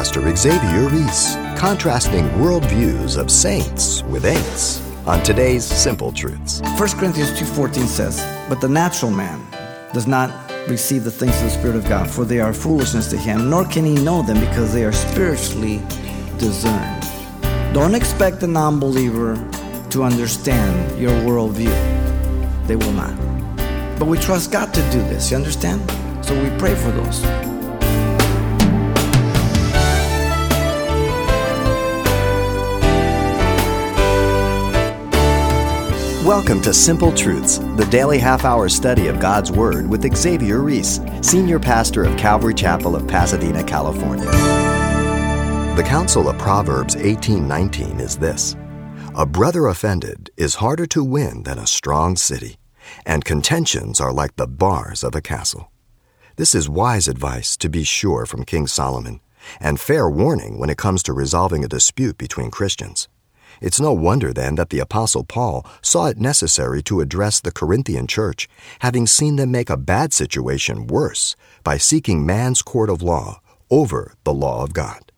Pastor 0.00 0.34
Xavier 0.34 0.88
Reese, 0.88 1.34
contrasting 1.58 2.24
worldviews 2.40 3.18
of 3.18 3.30
saints 3.30 4.02
with 4.04 4.24
ain'ts 4.24 4.80
on 5.06 5.22
today's 5.22 5.62
Simple 5.62 6.10
Truths. 6.10 6.62
1 6.62 6.78
Corinthians 6.92 7.32
2.14 7.32 7.84
says, 7.84 8.18
But 8.48 8.62
the 8.62 8.68
natural 8.70 9.10
man 9.10 9.46
does 9.92 10.06
not 10.06 10.50
receive 10.70 11.04
the 11.04 11.10
things 11.10 11.36
of 11.36 11.42
the 11.42 11.50
Spirit 11.50 11.76
of 11.76 11.84
God, 11.86 12.08
for 12.08 12.24
they 12.24 12.40
are 12.40 12.54
foolishness 12.54 13.10
to 13.10 13.18
him, 13.18 13.50
nor 13.50 13.66
can 13.66 13.84
he 13.84 13.94
know 13.96 14.22
them 14.22 14.40
because 14.40 14.72
they 14.72 14.86
are 14.86 14.92
spiritually 14.92 15.82
discerned. 16.38 17.02
Don't 17.74 17.94
expect 17.94 18.40
the 18.40 18.46
non 18.46 18.80
believer 18.80 19.36
to 19.90 20.02
understand 20.02 20.98
your 20.98 21.12
worldview. 21.12 21.76
They 22.66 22.76
will 22.76 22.92
not. 22.92 23.14
But 23.98 24.06
we 24.06 24.16
trust 24.16 24.50
God 24.50 24.72
to 24.72 24.80
do 24.92 25.02
this, 25.10 25.30
you 25.30 25.36
understand? 25.36 25.82
So 26.24 26.42
we 26.42 26.48
pray 26.58 26.74
for 26.74 26.90
those. 26.90 27.49
Welcome 36.30 36.62
to 36.62 36.72
Simple 36.72 37.10
Truths, 37.10 37.58
the 37.74 37.88
daily 37.90 38.16
half 38.16 38.44
hour 38.44 38.68
study 38.68 39.08
of 39.08 39.18
God's 39.18 39.50
Word 39.50 39.90
with 39.90 40.16
Xavier 40.16 40.60
Reese, 40.60 41.00
Senior 41.22 41.58
Pastor 41.58 42.04
of 42.04 42.16
Calvary 42.16 42.54
Chapel 42.54 42.94
of 42.94 43.08
Pasadena, 43.08 43.64
California. 43.64 44.30
The 45.74 45.82
counsel 45.84 46.28
of 46.28 46.38
Proverbs 46.38 46.94
18:19 46.94 47.98
is 47.98 48.16
this: 48.16 48.54
A 49.16 49.26
brother 49.26 49.66
offended 49.66 50.30
is 50.36 50.54
harder 50.62 50.86
to 50.86 51.02
win 51.02 51.42
than 51.42 51.58
a 51.58 51.66
strong 51.66 52.14
city, 52.14 52.58
and 53.04 53.24
contentions 53.24 54.00
are 54.00 54.12
like 54.12 54.36
the 54.36 54.46
bars 54.46 55.02
of 55.02 55.16
a 55.16 55.20
castle. 55.20 55.72
This 56.36 56.54
is 56.54 56.68
wise 56.68 57.08
advice 57.08 57.56
to 57.56 57.68
be 57.68 57.82
sure 57.82 58.24
from 58.24 58.44
King 58.44 58.68
Solomon, 58.68 59.18
and 59.58 59.80
fair 59.80 60.08
warning 60.08 60.60
when 60.60 60.70
it 60.70 60.78
comes 60.78 61.02
to 61.02 61.12
resolving 61.12 61.64
a 61.64 61.68
dispute 61.68 62.16
between 62.16 62.52
Christians. 62.52 63.08
It's 63.60 63.80
no 63.80 63.92
wonder 63.92 64.32
then 64.32 64.54
that 64.54 64.70
the 64.70 64.78
Apostle 64.78 65.24
Paul 65.24 65.66
saw 65.82 66.06
it 66.06 66.18
necessary 66.18 66.82
to 66.84 67.00
address 67.00 67.40
the 67.40 67.52
Corinthian 67.52 68.06
church, 68.06 68.48
having 68.80 69.06
seen 69.06 69.36
them 69.36 69.50
make 69.50 69.68
a 69.70 69.76
bad 69.76 70.12
situation 70.12 70.86
worse 70.86 71.36
by 71.62 71.76
seeking 71.76 72.24
man's 72.24 72.62
court 72.62 72.88
of 72.88 73.02
law 73.02 73.40
over 73.70 74.14
the 74.24 74.32
law 74.32 74.64
of 74.64 74.72
God. 74.72 75.12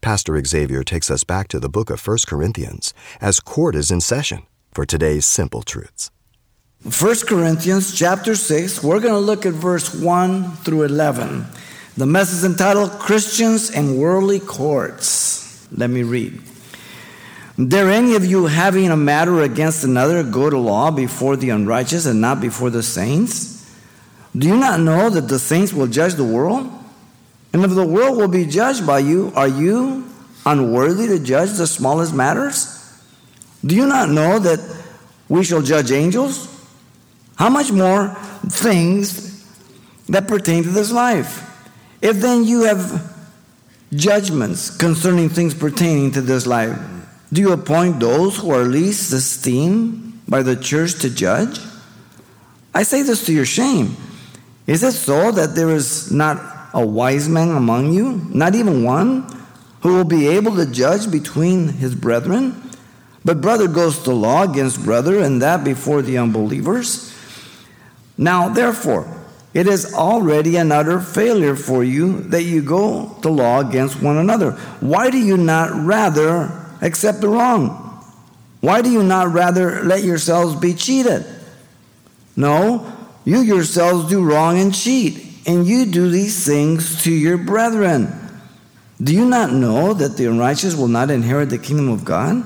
Pastor 0.00 0.42
Xavier 0.44 0.82
takes 0.82 1.10
us 1.10 1.24
back 1.24 1.48
to 1.48 1.58
the 1.58 1.68
book 1.68 1.88
of 1.90 2.06
1 2.06 2.18
Corinthians 2.26 2.92
as 3.20 3.40
court 3.40 3.74
is 3.74 3.90
in 3.90 4.00
session 4.00 4.42
for 4.72 4.84
today's 4.84 5.24
simple 5.24 5.62
truths. 5.62 6.10
1 6.82 7.16
Corinthians 7.26 7.92
chapter 7.94 8.36
6, 8.36 8.84
we're 8.84 9.00
going 9.00 9.14
to 9.14 9.18
look 9.18 9.46
at 9.46 9.52
verse 9.52 9.94
1 9.94 10.52
through 10.58 10.84
11. 10.84 11.44
The 11.96 12.06
message 12.06 12.44
entitled 12.44 12.90
Christians 12.92 13.70
and 13.70 13.98
Worldly 13.98 14.38
Courts. 14.38 15.66
Let 15.72 15.90
me 15.90 16.04
read. 16.04 16.40
Dare 17.58 17.90
any 17.90 18.14
of 18.14 18.24
you 18.24 18.46
having 18.46 18.88
a 18.90 18.96
matter 18.96 19.42
against 19.42 19.82
another 19.82 20.22
go 20.22 20.48
to 20.48 20.56
law 20.56 20.92
before 20.92 21.34
the 21.36 21.50
unrighteous 21.50 22.06
and 22.06 22.20
not 22.20 22.40
before 22.40 22.70
the 22.70 22.84
saints? 22.84 23.58
Do 24.36 24.46
you 24.46 24.56
not 24.56 24.78
know 24.78 25.10
that 25.10 25.22
the 25.22 25.40
saints 25.40 25.72
will 25.72 25.88
judge 25.88 26.14
the 26.14 26.24
world? 26.24 26.70
And 27.52 27.64
if 27.64 27.74
the 27.74 27.84
world 27.84 28.16
will 28.16 28.28
be 28.28 28.46
judged 28.46 28.86
by 28.86 29.00
you, 29.00 29.32
are 29.34 29.48
you 29.48 30.08
unworthy 30.46 31.08
to 31.08 31.18
judge 31.18 31.52
the 31.52 31.66
smallest 31.66 32.14
matters? 32.14 32.74
Do 33.64 33.74
you 33.74 33.86
not 33.86 34.08
know 34.08 34.38
that 34.38 34.60
we 35.28 35.42
shall 35.42 35.62
judge 35.62 35.90
angels? 35.90 36.46
How 37.36 37.48
much 37.48 37.72
more 37.72 38.14
things 38.48 39.44
that 40.08 40.28
pertain 40.28 40.62
to 40.62 40.68
this 40.68 40.92
life? 40.92 41.44
If 42.00 42.20
then 42.20 42.44
you 42.44 42.62
have 42.62 43.16
judgments 43.92 44.76
concerning 44.76 45.28
things 45.28 45.54
pertaining 45.54 46.12
to 46.12 46.20
this 46.20 46.46
life, 46.46 46.78
do 47.32 47.40
you 47.40 47.52
appoint 47.52 48.00
those 48.00 48.38
who 48.38 48.50
are 48.50 48.64
least 48.64 49.12
esteemed 49.12 50.22
by 50.26 50.42
the 50.42 50.56
church 50.56 50.98
to 51.00 51.10
judge? 51.10 51.58
I 52.74 52.82
say 52.82 53.02
this 53.02 53.26
to 53.26 53.32
your 53.32 53.44
shame. 53.44 53.96
Is 54.66 54.82
it 54.82 54.92
so 54.92 55.32
that 55.32 55.54
there 55.54 55.70
is 55.70 56.12
not 56.12 56.70
a 56.74 56.86
wise 56.86 57.28
man 57.28 57.50
among 57.50 57.92
you, 57.92 58.26
not 58.28 58.54
even 58.54 58.84
one, 58.84 59.26
who 59.80 59.94
will 59.94 60.04
be 60.04 60.28
able 60.28 60.56
to 60.56 60.66
judge 60.66 61.10
between 61.10 61.68
his 61.68 61.94
brethren? 61.94 62.70
But 63.24 63.40
brother 63.40 63.68
goes 63.68 64.02
to 64.04 64.12
law 64.12 64.44
against 64.44 64.84
brother, 64.84 65.20
and 65.20 65.42
that 65.42 65.64
before 65.64 66.02
the 66.02 66.18
unbelievers. 66.18 67.14
Now, 68.16 68.48
therefore, 68.48 69.06
it 69.54 69.66
is 69.66 69.94
already 69.94 70.56
an 70.56 70.72
utter 70.72 71.00
failure 71.00 71.56
for 71.56 71.82
you 71.84 72.20
that 72.24 72.42
you 72.42 72.62
go 72.62 73.16
to 73.22 73.28
law 73.28 73.60
against 73.60 74.02
one 74.02 74.18
another. 74.18 74.52
Why 74.80 75.10
do 75.10 75.18
you 75.18 75.36
not 75.36 75.72
rather 75.84 76.67
accept 76.80 77.20
the 77.20 77.28
wrong? 77.28 77.84
Why 78.60 78.82
do 78.82 78.90
you 78.90 79.02
not 79.02 79.32
rather 79.32 79.84
let 79.84 80.02
yourselves 80.02 80.56
be 80.56 80.74
cheated? 80.74 81.24
No, 82.36 82.92
you 83.24 83.40
yourselves 83.40 84.08
do 84.08 84.24
wrong 84.24 84.58
and 84.58 84.74
cheat, 84.74 85.46
and 85.46 85.66
you 85.66 85.86
do 85.86 86.10
these 86.10 86.44
things 86.46 87.02
to 87.04 87.12
your 87.12 87.38
brethren. 87.38 88.12
Do 89.00 89.14
you 89.14 89.26
not 89.26 89.52
know 89.52 89.94
that 89.94 90.16
the 90.16 90.26
unrighteous 90.26 90.74
will 90.74 90.88
not 90.88 91.10
inherit 91.10 91.50
the 91.50 91.58
kingdom 91.58 91.88
of 91.88 92.04
God? 92.04 92.44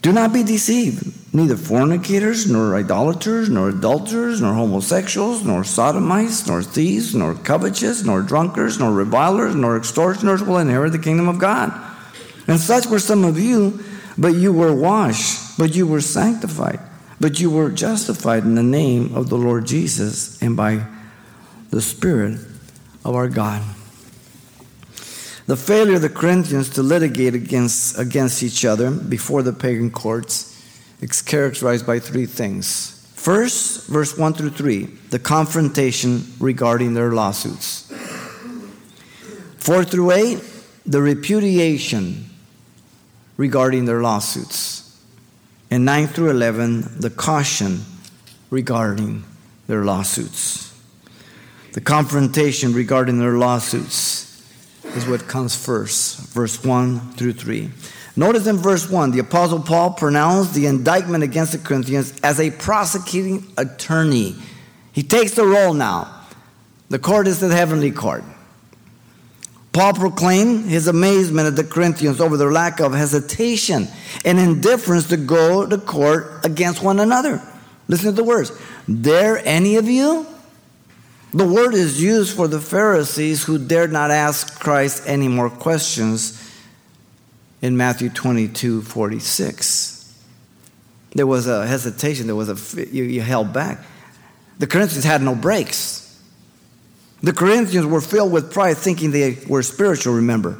Do 0.00 0.12
not 0.12 0.32
be 0.32 0.42
deceived. 0.42 1.34
Neither 1.34 1.56
fornicators, 1.56 2.50
nor 2.50 2.74
idolaters, 2.76 3.50
nor 3.50 3.68
adulterers, 3.68 4.40
nor 4.40 4.54
homosexuals, 4.54 5.44
nor 5.44 5.64
sodomites, 5.64 6.46
nor 6.46 6.62
thieves, 6.62 7.14
nor 7.14 7.34
covetous, 7.34 8.02
nor 8.02 8.22
drunkards, 8.22 8.78
nor 8.78 8.92
revilers, 8.92 9.54
nor 9.54 9.76
extortioners 9.76 10.42
will 10.42 10.58
inherit 10.58 10.92
the 10.92 10.98
kingdom 10.98 11.28
of 11.28 11.38
God. 11.38 11.70
And 12.48 12.58
such 12.58 12.86
were 12.86 12.98
some 12.98 13.24
of 13.24 13.38
you, 13.38 13.84
but 14.16 14.34
you 14.34 14.52
were 14.52 14.74
washed, 14.74 15.58
but 15.58 15.74
you 15.74 15.86
were 15.86 16.00
sanctified, 16.00 16.80
but 17.20 17.38
you 17.38 17.50
were 17.50 17.70
justified 17.70 18.42
in 18.44 18.54
the 18.54 18.62
name 18.62 19.14
of 19.14 19.28
the 19.28 19.36
Lord 19.36 19.66
Jesus 19.66 20.42
and 20.42 20.56
by 20.56 20.84
the 21.68 21.82
Spirit 21.82 22.40
of 23.04 23.14
our 23.14 23.28
God. 23.28 23.62
The 25.46 25.56
failure 25.56 25.96
of 25.96 26.02
the 26.02 26.08
Corinthians 26.08 26.70
to 26.70 26.82
litigate 26.82 27.34
against, 27.34 27.98
against 27.98 28.42
each 28.42 28.64
other 28.64 28.90
before 28.90 29.42
the 29.42 29.52
pagan 29.52 29.90
courts 29.90 30.54
is 31.00 31.22
characterized 31.22 31.86
by 31.86 31.98
three 31.98 32.26
things. 32.26 32.94
First, 33.14 33.88
verse 33.88 34.16
1 34.16 34.34
through 34.34 34.50
3, 34.50 34.84
the 35.10 35.18
confrontation 35.18 36.24
regarding 36.38 36.94
their 36.94 37.12
lawsuits. 37.12 37.92
4 39.58 39.84
through 39.84 40.12
8, 40.12 40.42
the 40.86 41.02
repudiation 41.02 42.27
regarding 43.38 43.86
their 43.86 44.02
lawsuits. 44.02 44.84
And 45.70 45.86
9 45.86 46.08
through 46.08 46.30
11, 46.30 47.00
the 47.00 47.08
caution 47.10 47.84
regarding 48.50 49.24
their 49.66 49.84
lawsuits. 49.84 50.74
The 51.72 51.80
confrontation 51.80 52.74
regarding 52.74 53.18
their 53.18 53.38
lawsuits 53.38 54.42
is 54.84 55.06
what 55.06 55.28
comes 55.28 55.54
first, 55.54 56.18
verse 56.34 56.62
1 56.64 57.12
through 57.12 57.34
3. 57.34 57.70
Notice 58.16 58.46
in 58.46 58.56
verse 58.56 58.90
1, 58.90 59.12
the 59.12 59.20
Apostle 59.20 59.60
Paul 59.60 59.92
pronounced 59.92 60.54
the 60.54 60.66
indictment 60.66 61.22
against 61.22 61.52
the 61.52 61.58
Corinthians 61.58 62.18
as 62.22 62.40
a 62.40 62.50
prosecuting 62.50 63.46
attorney. 63.56 64.34
He 64.92 65.04
takes 65.04 65.32
the 65.32 65.44
role 65.44 65.72
now. 65.72 66.26
The 66.88 66.98
court 66.98 67.28
is 67.28 67.38
the 67.38 67.54
heavenly 67.54 67.92
court. 67.92 68.24
Paul 69.72 69.92
proclaimed 69.94 70.64
his 70.66 70.88
amazement 70.88 71.46
at 71.46 71.56
the 71.56 71.64
Corinthians 71.64 72.20
over 72.20 72.36
their 72.36 72.50
lack 72.50 72.80
of 72.80 72.92
hesitation 72.92 73.88
and 74.24 74.38
indifference 74.38 75.08
to 75.08 75.16
go 75.16 75.66
to 75.66 75.78
court 75.78 76.44
against 76.44 76.82
one 76.82 77.00
another. 77.00 77.42
Listen 77.86 78.06
to 78.06 78.12
the 78.12 78.24
words. 78.24 78.50
Dare 78.88 79.40
any 79.46 79.76
of 79.76 79.86
you? 79.86 80.26
The 81.32 81.46
word 81.46 81.74
is 81.74 82.02
used 82.02 82.34
for 82.34 82.48
the 82.48 82.60
Pharisees 82.60 83.44
who 83.44 83.58
dared 83.58 83.92
not 83.92 84.10
ask 84.10 84.58
Christ 84.58 85.02
any 85.06 85.28
more 85.28 85.50
questions 85.50 86.42
in 87.60 87.76
Matthew 87.76 88.08
22 88.08 88.82
46. 88.82 89.98
There 91.14 91.26
was 91.26 91.46
a 91.46 91.66
hesitation, 91.66 92.26
there 92.26 92.36
was 92.36 92.48
a, 92.48 92.86
you, 92.86 93.04
you 93.04 93.20
held 93.20 93.52
back. 93.52 93.84
The 94.58 94.66
Corinthians 94.66 95.04
had 95.04 95.22
no 95.22 95.34
brakes. 95.34 96.07
The 97.22 97.32
Corinthians 97.32 97.86
were 97.86 98.00
filled 98.00 98.32
with 98.32 98.52
pride, 98.52 98.76
thinking 98.76 99.10
they 99.10 99.38
were 99.48 99.62
spiritual, 99.62 100.14
remember. 100.14 100.58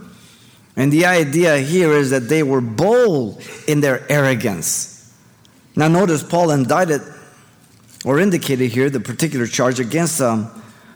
And 0.76 0.92
the 0.92 1.06
idea 1.06 1.58
here 1.58 1.92
is 1.92 2.10
that 2.10 2.28
they 2.28 2.42
were 2.42 2.60
bold 2.60 3.42
in 3.66 3.80
their 3.80 4.10
arrogance. 4.10 5.12
Now, 5.76 5.88
notice 5.88 6.22
Paul 6.22 6.50
indicted 6.50 7.02
or 8.04 8.20
indicated 8.20 8.70
here 8.70 8.90
the 8.90 9.00
particular 9.00 9.46
charge 9.46 9.80
against 9.80 10.20
um, 10.20 10.50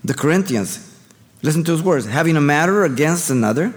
the 0.05 0.15
Corinthians. 0.15 0.89
Listen 1.43 1.65
to 1.65 1.73
his 1.73 1.83
words 1.83 2.07
having 2.07 2.37
a 2.37 2.41
matter 2.41 2.85
against 2.85 3.31
another, 3.31 3.75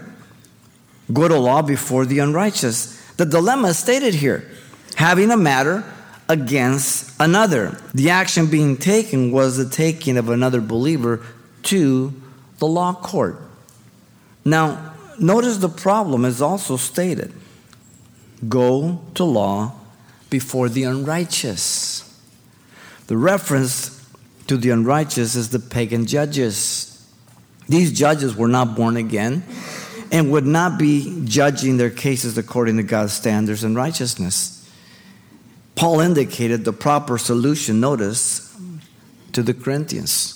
go 1.12 1.26
to 1.26 1.38
law 1.38 1.62
before 1.62 2.06
the 2.06 2.20
unrighteous. 2.20 3.00
The 3.16 3.26
dilemma 3.26 3.74
stated 3.74 4.14
here 4.14 4.48
having 4.96 5.30
a 5.30 5.36
matter 5.36 5.84
against 6.28 7.14
another. 7.20 7.78
The 7.94 8.10
action 8.10 8.46
being 8.46 8.76
taken 8.76 9.30
was 9.30 9.56
the 9.56 9.68
taking 9.68 10.16
of 10.16 10.28
another 10.28 10.60
believer 10.60 11.24
to 11.66 12.12
the 12.58 12.66
law 12.66 12.94
court. 12.94 13.40
Now, 14.44 14.94
notice 15.18 15.58
the 15.58 15.68
problem 15.68 16.24
is 16.24 16.40
also 16.40 16.76
stated 16.76 17.32
go 18.48 19.00
to 19.14 19.24
law 19.24 19.72
before 20.30 20.68
the 20.68 20.84
unrighteous. 20.84 22.02
The 23.06 23.16
reference 23.16 23.92
to 24.46 24.56
the 24.56 24.70
unrighteous 24.70 25.34
is 25.34 25.50
the 25.50 25.58
pagan 25.58 26.06
judges. 26.06 26.92
These 27.68 27.92
judges 27.98 28.36
were 28.36 28.48
not 28.48 28.76
born 28.76 28.96
again 28.96 29.42
and 30.12 30.30
would 30.30 30.46
not 30.46 30.78
be 30.78 31.22
judging 31.24 31.78
their 31.78 31.90
cases 31.90 32.38
according 32.38 32.76
to 32.76 32.82
God's 32.82 33.12
standards 33.12 33.64
and 33.64 33.74
righteousness. 33.74 34.52
Paul 35.74 36.00
indicated 36.00 36.64
the 36.64 36.72
proper 36.72 37.18
solution, 37.18 37.80
notice, 37.80 38.56
to 39.32 39.42
the 39.42 39.52
Corinthians 39.52 40.35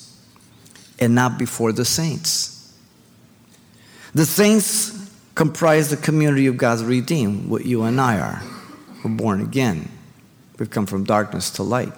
and 1.01 1.15
not 1.15 1.39
before 1.39 1.73
the 1.73 1.85
saints. 1.85 2.75
The 4.15 4.27
saints 4.27 5.11
comprise 5.35 5.91
the 5.91 5.97
community 5.97 6.47
of 6.47 6.57
God's 6.57 6.85
redeemed, 6.85 7.49
what 7.49 7.65
you 7.65 7.83
and 7.85 8.01
I 8.01 8.19
are. 8.19 8.43
We're 9.05 9.11
born 9.11 9.41
again. 9.41 9.89
We've 10.59 10.71
come 10.71 10.87
from 10.87 11.05
darkness 11.05 11.51
to 11.53 11.63
light. 11.63 11.93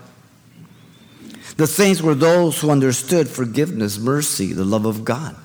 The 1.56 1.66
saints 1.66 2.00
were 2.00 2.14
those 2.14 2.60
who 2.60 2.70
understood 2.70 3.28
forgiveness, 3.28 3.98
mercy, 3.98 4.52
the 4.52 4.64
love 4.64 4.86
of 4.86 5.04
God. 5.04 5.36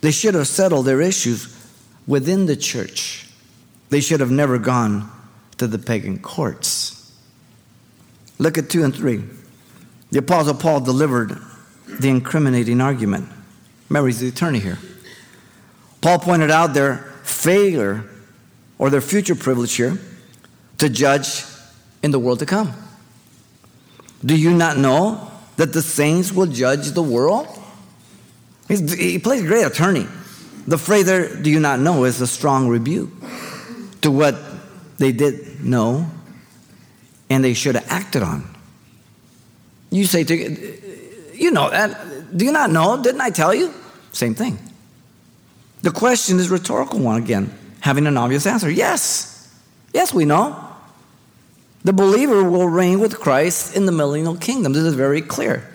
They 0.00 0.12
should 0.12 0.34
have 0.34 0.46
settled 0.46 0.86
their 0.86 1.00
issues 1.00 1.54
within 2.06 2.46
the 2.46 2.56
church. 2.56 3.28
They 3.90 4.00
should 4.00 4.20
have 4.20 4.30
never 4.30 4.58
gone 4.58 5.10
to 5.56 5.66
the 5.66 5.78
pagan 5.78 6.20
courts. 6.20 7.12
Look 8.38 8.56
at 8.56 8.70
2 8.70 8.84
and 8.84 8.94
3. 8.94 9.24
The 10.10 10.20
Apostle 10.20 10.54
Paul 10.54 10.80
delivered 10.80 11.36
the 12.00 12.08
incriminating 12.08 12.80
argument. 12.80 13.28
Mary's 13.88 14.20
the 14.20 14.28
attorney 14.28 14.58
here. 14.58 14.78
Paul 16.00 16.18
pointed 16.18 16.50
out 16.50 16.74
their 16.74 16.98
failure 17.24 18.04
or 18.78 18.90
their 18.90 19.00
future 19.00 19.34
privilege 19.34 19.74
here 19.74 19.98
to 20.78 20.88
judge 20.88 21.44
in 22.02 22.10
the 22.10 22.18
world 22.18 22.38
to 22.38 22.46
come. 22.46 22.72
Do 24.24 24.36
you 24.36 24.52
not 24.52 24.76
know 24.78 25.30
that 25.56 25.72
the 25.72 25.82
saints 25.82 26.32
will 26.32 26.46
judge 26.46 26.88
the 26.92 27.02
world? 27.02 27.46
He's, 28.68 28.92
he 28.92 29.18
plays 29.18 29.42
a 29.42 29.46
great 29.46 29.64
attorney. 29.64 30.06
The 30.66 30.78
phrase 30.78 31.06
there, 31.06 31.34
do 31.34 31.50
you 31.50 31.60
not 31.60 31.80
know, 31.80 32.04
is 32.04 32.20
a 32.20 32.26
strong 32.26 32.68
rebuke 32.68 33.10
to 34.02 34.10
what 34.10 34.36
they 34.98 35.12
did 35.12 35.64
know 35.64 36.08
and 37.30 37.42
they 37.42 37.54
should 37.54 37.74
have 37.74 37.86
acted 37.88 38.22
on. 38.22 38.44
You 39.90 40.04
say 40.04 40.24
to 40.24 40.87
you 41.38 41.50
know 41.50 41.70
that 41.70 42.36
do 42.36 42.44
you 42.44 42.52
not 42.52 42.70
know? 42.70 43.02
Didn't 43.02 43.20
I 43.20 43.30
tell 43.30 43.54
you? 43.54 43.72
Same 44.12 44.34
thing. 44.34 44.58
The 45.82 45.90
question 45.90 46.38
is 46.38 46.50
rhetorical 46.50 46.98
one 46.98 47.22
again, 47.22 47.56
having 47.80 48.06
an 48.06 48.16
obvious 48.16 48.46
answer. 48.46 48.70
Yes. 48.70 49.34
Yes, 49.94 50.12
we 50.12 50.24
know. 50.24 50.64
The 51.84 51.92
believer 51.92 52.42
will 52.42 52.68
reign 52.68 53.00
with 53.00 53.18
Christ 53.20 53.76
in 53.76 53.86
the 53.86 53.92
millennial 53.92 54.36
kingdom. 54.36 54.72
This 54.72 54.82
is 54.82 54.94
very 54.94 55.22
clear. 55.22 55.66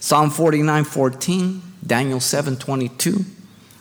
Psalm 0.00 0.30
49 0.30 0.84
14, 0.84 1.62
Daniel 1.86 2.20
7 2.20 2.56
22, 2.56 3.24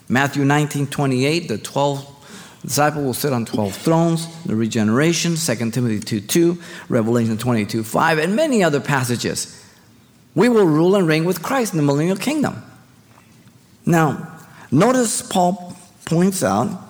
Matthew 0.08 0.46
19 0.46 0.88
28, 0.88 1.48
the 1.48 1.58
12 1.58 2.14
disciple 2.62 3.04
will 3.04 3.14
sit 3.14 3.34
on 3.34 3.46
12 3.46 3.76
thrones, 3.76 4.44
the 4.44 4.56
regeneration, 4.56 5.36
2 5.36 5.72
Timothy 5.72 6.00
2 6.00 6.22
2, 6.22 6.62
Revelation 6.88 7.38
22 7.38 7.84
5, 7.84 8.18
and 8.20 8.36
many 8.36 8.64
other 8.64 8.80
passages. 8.80 9.63
We 10.36 10.50
will 10.50 10.66
rule 10.66 10.96
and 10.96 11.08
reign 11.08 11.26
with 11.26 11.44
Christ 11.44 11.74
in 11.74 11.78
the 11.78 11.84
millennial 11.84 12.18
kingdom. 12.18 12.64
Now, 13.86 14.40
notice 14.72 15.22
Paul 15.22 15.76
points 16.06 16.44
out 16.44 16.82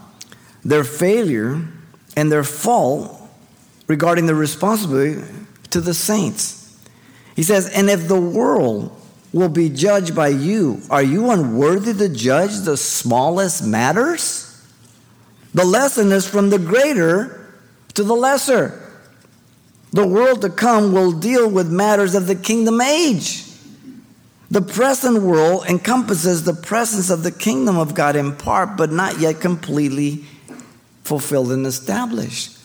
their 0.64 0.84
failure 0.84 1.62
and 2.16 2.32
their 2.32 2.44
fault 2.44 3.20
regarding 3.88 4.28
the 4.28 4.36
responsibility 4.36 5.22
to 5.72 5.82
the 5.82 5.94
saints. 5.94 6.80
He 7.36 7.44
says, 7.44 7.70
And 7.70 7.90
if 7.90 8.08
the 8.08 8.20
world 8.20 9.00
will 9.34 9.50
be 9.50 9.70
judged 9.70 10.16
by 10.16 10.30
you, 10.30 10.82
are 10.90 11.04
you 11.04 11.32
unworthy 11.32 11.94
to 11.94 12.10
judge 12.10 12.60
the 12.60 12.78
smallest 12.78 13.66
matters? 13.66 14.50
The 15.54 15.66
lesson 15.66 16.12
is 16.12 16.28
from 16.28 16.50
the 16.50 16.60
greater 16.60 17.52
to 17.96 18.04
the 18.04 18.14
lesser. 18.14 18.83
The 19.94 20.06
world 20.08 20.42
to 20.42 20.50
come 20.50 20.92
will 20.92 21.12
deal 21.12 21.50
with 21.50 21.72
matters 21.72 22.16
of 22.16 22.28
the 22.28 22.36
kingdom 22.36 22.82
age. 22.82 23.46
The 24.50 24.62
present 24.62 25.22
world 25.22 25.66
encompasses 25.68 26.44
the 26.44 26.54
presence 26.54 27.10
of 27.10 27.24
the 27.24 27.32
kingdom 27.32 27.78
of 27.78 27.94
God 27.94 28.16
in 28.16 28.36
part, 28.36 28.76
but 28.76 28.92
not 28.92 29.20
yet 29.20 29.40
completely 29.40 30.26
fulfilled 31.04 31.52
and 31.52 31.66
established. 31.66 32.58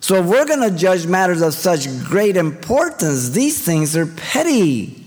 So, 0.00 0.16
if 0.16 0.26
we're 0.26 0.44
going 0.44 0.68
to 0.68 0.76
judge 0.76 1.06
matters 1.06 1.42
of 1.42 1.54
such 1.54 1.86
great 2.04 2.36
importance, 2.36 3.30
these 3.30 3.64
things 3.64 3.96
are 3.96 4.06
petty. 4.06 5.06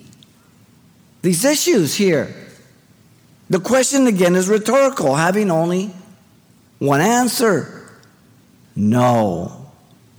These 1.22 1.44
issues 1.44 1.96
here. 1.96 2.34
The 3.50 3.60
question 3.60 4.08
again 4.08 4.36
is 4.36 4.48
rhetorical, 4.48 5.16
having 5.16 5.52
only 5.52 5.94
one 6.80 7.02
answer 7.02 7.76
no, 8.76 9.65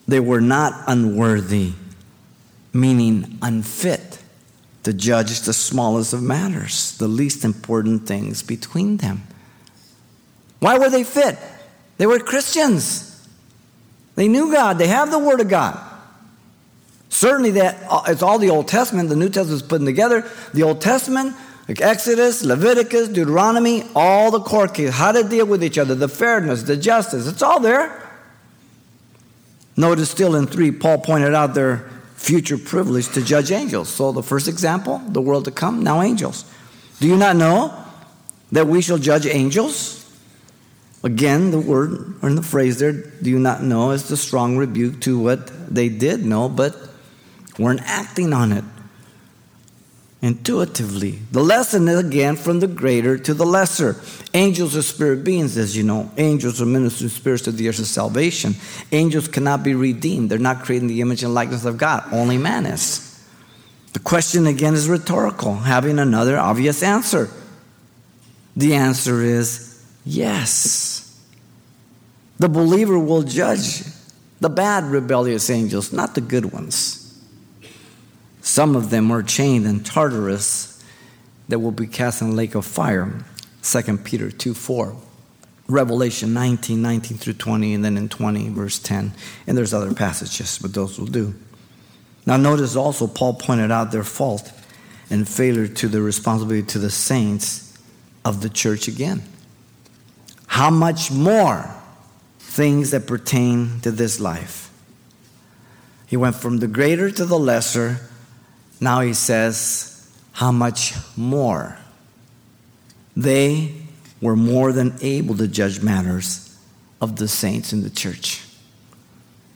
they 0.09 0.21
were 0.21 0.41
not 0.41 0.85
unworthy, 0.87 1.73
meaning 2.73 3.39
unfit 3.43 4.23
to 4.85 4.93
judge 4.93 5.41
the 5.41 5.53
smallest 5.53 6.13
of 6.13 6.23
matters, 6.23 6.97
the 6.99 7.09
least 7.09 7.45
important 7.45 8.07
things 8.07 8.43
between 8.43 8.99
them. 8.99 9.23
Why 10.61 10.79
were 10.79 10.91
they 10.91 11.05
fit? 11.05 11.39
They 11.99 12.07
were 12.07 12.19
Christians. 12.21 13.27
They 14.15 14.29
knew 14.29 14.53
God, 14.53 14.79
they 14.79 14.87
have 14.87 15.11
the 15.11 15.19
Word 15.19 15.41
of 15.41 15.49
God. 15.49 15.79
Certainly, 17.09 17.53
that 17.53 17.79
uh, 17.89 18.03
it's 18.09 18.23
all 18.23 18.39
the 18.39 18.51
Old 18.51 18.69
Testament. 18.69 19.09
The 19.09 19.17
New 19.17 19.29
Testament 19.29 19.63
is 19.63 19.69
putting 19.69 19.87
together. 19.87 20.31
The 20.53 20.63
Old 20.65 20.81
Testament 20.81 21.35
like 21.69 21.81
Exodus, 21.81 22.45
Leviticus, 22.45 23.09
Deuteronomy, 23.09 23.85
all 23.95 24.31
the 24.31 24.41
court 24.41 24.75
cases, 24.75 24.95
how 24.95 25.13
to 25.13 25.25
deal 25.25 25.47
with 25.47 25.65
each 25.65 25.79
other, 25.79 25.95
the 25.95 26.09
fairness, 26.09 26.63
the 26.63 26.77
justice, 26.77 27.27
it's 27.27 27.43
all 27.43 27.61
there. 27.61 28.06
Notice 29.77 30.11
still 30.11 30.37
in 30.37 30.47
3, 30.47 30.71
Paul 30.73 30.99
pointed 30.99 31.35
out 31.35 31.55
their 31.55 31.89
future 32.15 32.57
privilege 32.57 33.09
to 33.13 33.23
judge 33.23 33.51
angels. 33.51 33.89
So 33.89 34.13
the 34.13 34.23
first 34.23 34.49
example, 34.49 34.99
the 35.09 35.21
world 35.21 35.45
to 35.45 35.51
come, 35.51 35.83
now 35.83 36.03
angels. 36.03 36.45
Do 36.99 37.09
you 37.09 37.17
not 37.17 37.37
know 37.37 37.77
that 38.53 38.67
we 38.67 38.81
shall 38.81 38.99
judge 38.99 39.27
angels? 39.27 40.03
Again, 41.03 41.51
the 41.51 41.61
word 41.61 42.15
or 42.23 42.33
the 42.33 42.43
phrase 42.43 42.79
there, 42.79 42.93
do 42.93 43.31
you 43.31 43.39
not 43.39 43.63
know, 43.63 43.91
is 43.91 44.09
the 44.09 44.17
strong 44.17 44.57
rebuke 44.57 45.01
to 45.03 45.19
what 45.19 45.73
they 45.73 45.89
did 45.89 46.25
know, 46.25 46.49
but 46.49 46.75
weren't 47.59 47.83
acting 47.83 48.33
on 48.33 48.53
it 48.53 48.65
intuitively. 50.23 51.19
The 51.33 51.43
lesson 51.43 51.89
is 51.89 51.99
again 51.99 52.37
from 52.37 52.61
the 52.61 52.67
greater 52.67 53.19
to 53.19 53.35
the 53.35 53.45
lesser. 53.45 53.97
Angels 54.35 54.77
are 54.77 54.83
spirit 54.83 55.25
beings, 55.25 55.57
as 55.57 55.77
you 55.77 55.83
know. 55.83 56.11
Angels 56.17 56.61
are 56.61 56.67
ministering 56.67 57.11
spirits 57.11 57.45
to 57.45 57.53
the 57.53 57.69
earth 57.69 57.79
of 57.79 57.87
salvation. 57.87 58.55
Angels 58.93 59.29
cannot 59.29 59.63
be 59.63 59.75
redeemed. 59.75 60.31
They're 60.31 60.39
not 60.39 60.63
creating 60.65 60.89
the 60.89 61.01
image 61.01 61.23
and 61.23 61.35
likeness 61.35 61.65
of 61.65 61.77
God. 61.77 62.05
Only 62.13 62.39
man 62.39 62.67
is. 62.67 63.03
The 63.93 63.99
question 64.01 64.47
again 64.47 64.75
is 64.75 64.89
rhetorical, 64.89 65.55
having 65.55 65.99
another 65.99 66.39
obvious 66.39 66.83
answer. 66.83 67.31
The 68.57 68.75
answer 68.75 69.23
is 69.23 69.85
yes. 70.05 71.03
The 72.39 72.49
believer 72.49 72.99
will 72.99 73.23
judge 73.23 73.83
the 74.41 74.51
bad, 74.51 74.85
rebellious 74.85 75.49
angels, 75.49 75.93
not 75.93 76.15
the 76.15 76.21
good 76.21 76.53
ones. 76.53 77.06
Some 78.47 78.77
of 78.77 78.91
them 78.91 79.11
are 79.11 79.25
chained 79.25 79.67
in 79.67 79.81
Tartarus 79.81 80.81
that 81.49 81.59
will 81.59 81.73
be 81.73 81.89
cast 81.89 82.23
in 82.23 82.31
the 82.31 82.37
lake 82.37 82.55
of 82.55 82.65
fire. 82.65 83.25
2 83.63 83.99
Peter 83.99 84.31
2 84.31 84.55
4. 84.55 84.97
Revelation 85.67 86.33
19, 86.33 86.81
19 86.81 87.19
through 87.19 87.33
20, 87.33 87.75
and 87.75 87.85
then 87.85 87.97
in 87.97 88.09
20, 88.09 88.51
verse 88.51 88.79
10. 88.79 89.13
And 89.49 89.59
there's 89.59 89.75
other 89.75 89.93
passages, 89.93 90.61
but 90.63 90.75
those 90.75 90.97
will 90.97 91.09
do. 91.09 91.35
Now, 92.25 92.37
notice 92.37 92.77
also, 92.77 93.09
Paul 93.09 93.35
pointed 93.35 93.73
out 93.73 93.91
their 93.91 94.05
fault 94.05 94.53
and 95.11 95.29
failure 95.29 95.67
to 95.67 95.89
the 95.89 96.01
responsibility 96.01 96.65
to 96.69 96.79
the 96.79 96.91
saints 96.91 97.77
of 98.25 98.43
the 98.43 98.49
church 98.49 98.87
again. 98.87 99.25
How 100.47 100.71
much 100.71 101.11
more 101.11 101.69
things 102.39 102.93
that 102.93 103.09
pertain 103.09 103.81
to 103.81 103.91
this 103.91 104.21
life? 104.21 104.71
He 106.07 106.17
went 106.17 106.37
from 106.37 106.59
the 106.59 106.69
greater 106.69 107.11
to 107.11 107.25
the 107.25 107.41
lesser 107.41 107.99
now 108.81 109.01
he 109.01 109.15
says, 109.15 110.11
How 110.33 110.53
much 110.53 110.95
more? 111.17 111.77
They 113.17 113.75
were 114.21 114.37
more 114.37 114.73
than 114.73 114.97
able 115.01 115.37
to 115.37 115.49
judge 115.49 115.83
matters 115.83 116.57
of 117.01 117.17
the 117.17 117.29
saints 117.29 117.73
in 117.73 117.83
the 117.83 117.91
church. 117.91 118.43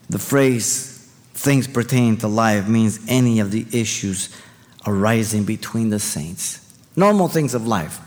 The 0.08 0.18
phrase, 0.18 1.10
things 1.34 1.66
pertaining 1.66 2.18
to 2.18 2.28
life, 2.28 2.68
means 2.68 3.00
any 3.08 3.40
of 3.40 3.50
the 3.50 3.66
issues 3.72 4.34
arising 4.86 5.44
between 5.44 5.90
the 5.90 5.98
saints. 5.98 6.60
Normal 6.96 7.28
things 7.28 7.54
of 7.54 7.66
life. 7.66 8.00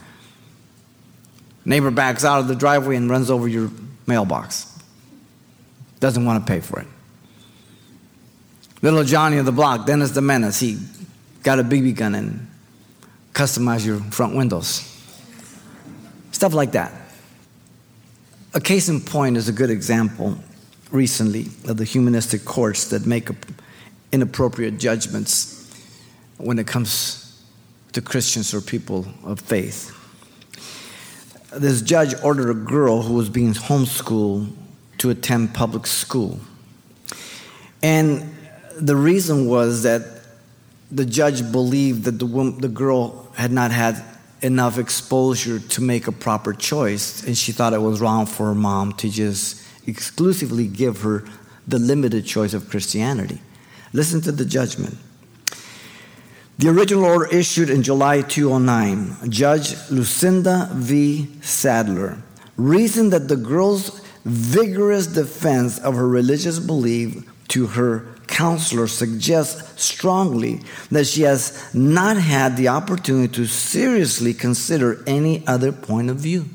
Neighbor 1.65 1.91
backs 1.91 2.25
out 2.25 2.39
of 2.39 2.47
the 2.47 2.55
driveway 2.55 2.97
and 2.97 3.09
runs 3.09 3.31
over 3.31 3.47
your 3.47 3.71
mailbox. 4.05 4.69
Doesn't 5.99 6.25
want 6.25 6.45
to 6.45 6.51
pay 6.51 6.59
for 6.59 6.79
it. 6.79 6.87
Little 8.81 9.05
Johnny 9.05 9.37
of 9.37 9.45
the 9.45 9.53
block, 9.53 9.85
Dennis 9.85 10.11
the 10.11 10.21
Menace, 10.21 10.59
he 10.59 10.77
got 11.43 11.59
a 11.59 11.63
BB 11.63 11.95
gun 11.95 12.15
and 12.15 12.47
customize 13.33 13.85
your 13.85 13.99
front 13.99 14.35
windows. 14.35 14.89
Stuff 16.31 16.53
like 16.53 16.71
that. 16.71 16.93
A 18.53 18.61
case 18.61 18.89
in 18.89 19.01
point 19.01 19.37
is 19.37 19.49
a 19.49 19.51
good 19.51 19.69
example 19.69 20.37
recently 20.91 21.47
of 21.67 21.77
the 21.77 21.83
humanistic 21.83 22.45
courts 22.45 22.89
that 22.89 23.05
make 23.05 23.29
inappropriate 24.11 24.77
judgments 24.77 25.59
when 26.37 26.59
it 26.59 26.67
comes 26.67 27.43
to 27.93 28.01
Christians 28.01 28.53
or 28.53 28.61
people 28.61 29.07
of 29.23 29.39
faith. 29.39 29.91
This 31.51 31.81
judge 31.81 32.13
ordered 32.23 32.49
a 32.49 32.53
girl 32.53 33.01
who 33.01 33.13
was 33.13 33.29
being 33.29 33.53
homeschooled 33.53 34.51
to 34.99 35.09
attend 35.09 35.53
public 35.53 35.85
school. 35.85 36.39
And 37.81 38.35
the 38.79 38.95
reason 38.95 39.47
was 39.47 39.83
that 39.83 40.12
the 40.93 41.05
judge 41.05 41.51
believed 41.51 42.03
that 42.03 42.19
the, 42.19 42.25
woman, 42.25 42.59
the 42.59 42.67
girl 42.67 43.31
had 43.35 43.51
not 43.51 43.71
had 43.71 44.03
enough 44.41 44.77
exposure 44.77 45.59
to 45.59 45.81
make 45.81 46.07
a 46.07 46.11
proper 46.11 46.53
choice, 46.53 47.23
and 47.23 47.35
she 47.35 47.51
thought 47.51 47.73
it 47.73 47.81
was 47.81 47.99
wrong 47.99 48.25
for 48.25 48.47
her 48.47 48.55
mom 48.55 48.93
to 48.93 49.09
just 49.09 49.63
exclusively 49.87 50.67
give 50.67 51.01
her 51.01 51.25
the 51.67 51.79
limited 51.79 52.25
choice 52.25 52.53
of 52.53 52.69
Christianity. 52.69 53.41
Listen 53.93 54.21
to 54.21 54.31
the 54.31 54.45
judgment. 54.45 54.97
The 56.59 56.69
original 56.69 57.05
order 57.05 57.25
issued 57.25 57.69
in 57.69 57.81
July 57.81 58.21
2009, 58.21 59.31
Judge 59.31 59.75
Lucinda 59.89 60.69
V. 60.73 61.27
Sadler 61.41 62.21
reasoned 62.57 63.11
that 63.13 63.27
the 63.27 63.35
girl's 63.35 64.01
vigorous 64.23 65.07
defense 65.07 65.79
of 65.79 65.95
her 65.95 66.07
religious 66.07 66.59
belief 66.59 67.23
to 67.49 67.67
her 67.67 68.07
counselor 68.27 68.87
suggests 68.87 69.83
strongly 69.83 70.61
that 70.89 71.05
she 71.05 71.21
has 71.21 71.73
not 71.73 72.17
had 72.17 72.57
the 72.57 72.67
opportunity 72.67 73.31
to 73.33 73.45
seriously 73.45 74.33
consider 74.33 75.03
any 75.05 75.45
other 75.45 75.71
point 75.71 76.09
of 76.09 76.17
view. 76.17 76.45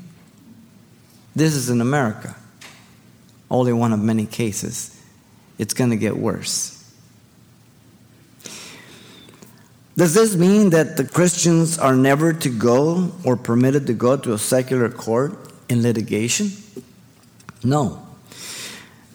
This 1.35 1.55
is 1.55 1.69
in 1.69 1.79
America, 1.79 2.35
only 3.49 3.71
one 3.71 3.93
of 3.93 3.99
many 3.99 4.25
cases. 4.25 4.99
It's 5.57 5.73
going 5.73 5.91
to 5.91 5.97
get 5.97 6.17
worse. 6.17 6.75
Does 9.95 10.13
this 10.13 10.35
mean 10.35 10.69
that 10.69 10.95
the 10.95 11.03
Christians 11.03 11.77
are 11.77 11.95
never 11.95 12.31
to 12.31 12.49
go 12.49 13.11
or 13.25 13.35
permitted 13.35 13.87
to 13.87 13.93
go 13.93 14.15
to 14.15 14.33
a 14.33 14.37
secular 14.37 14.89
court 14.89 15.51
in 15.67 15.81
litigation? 15.81 16.51
No. 17.63 18.08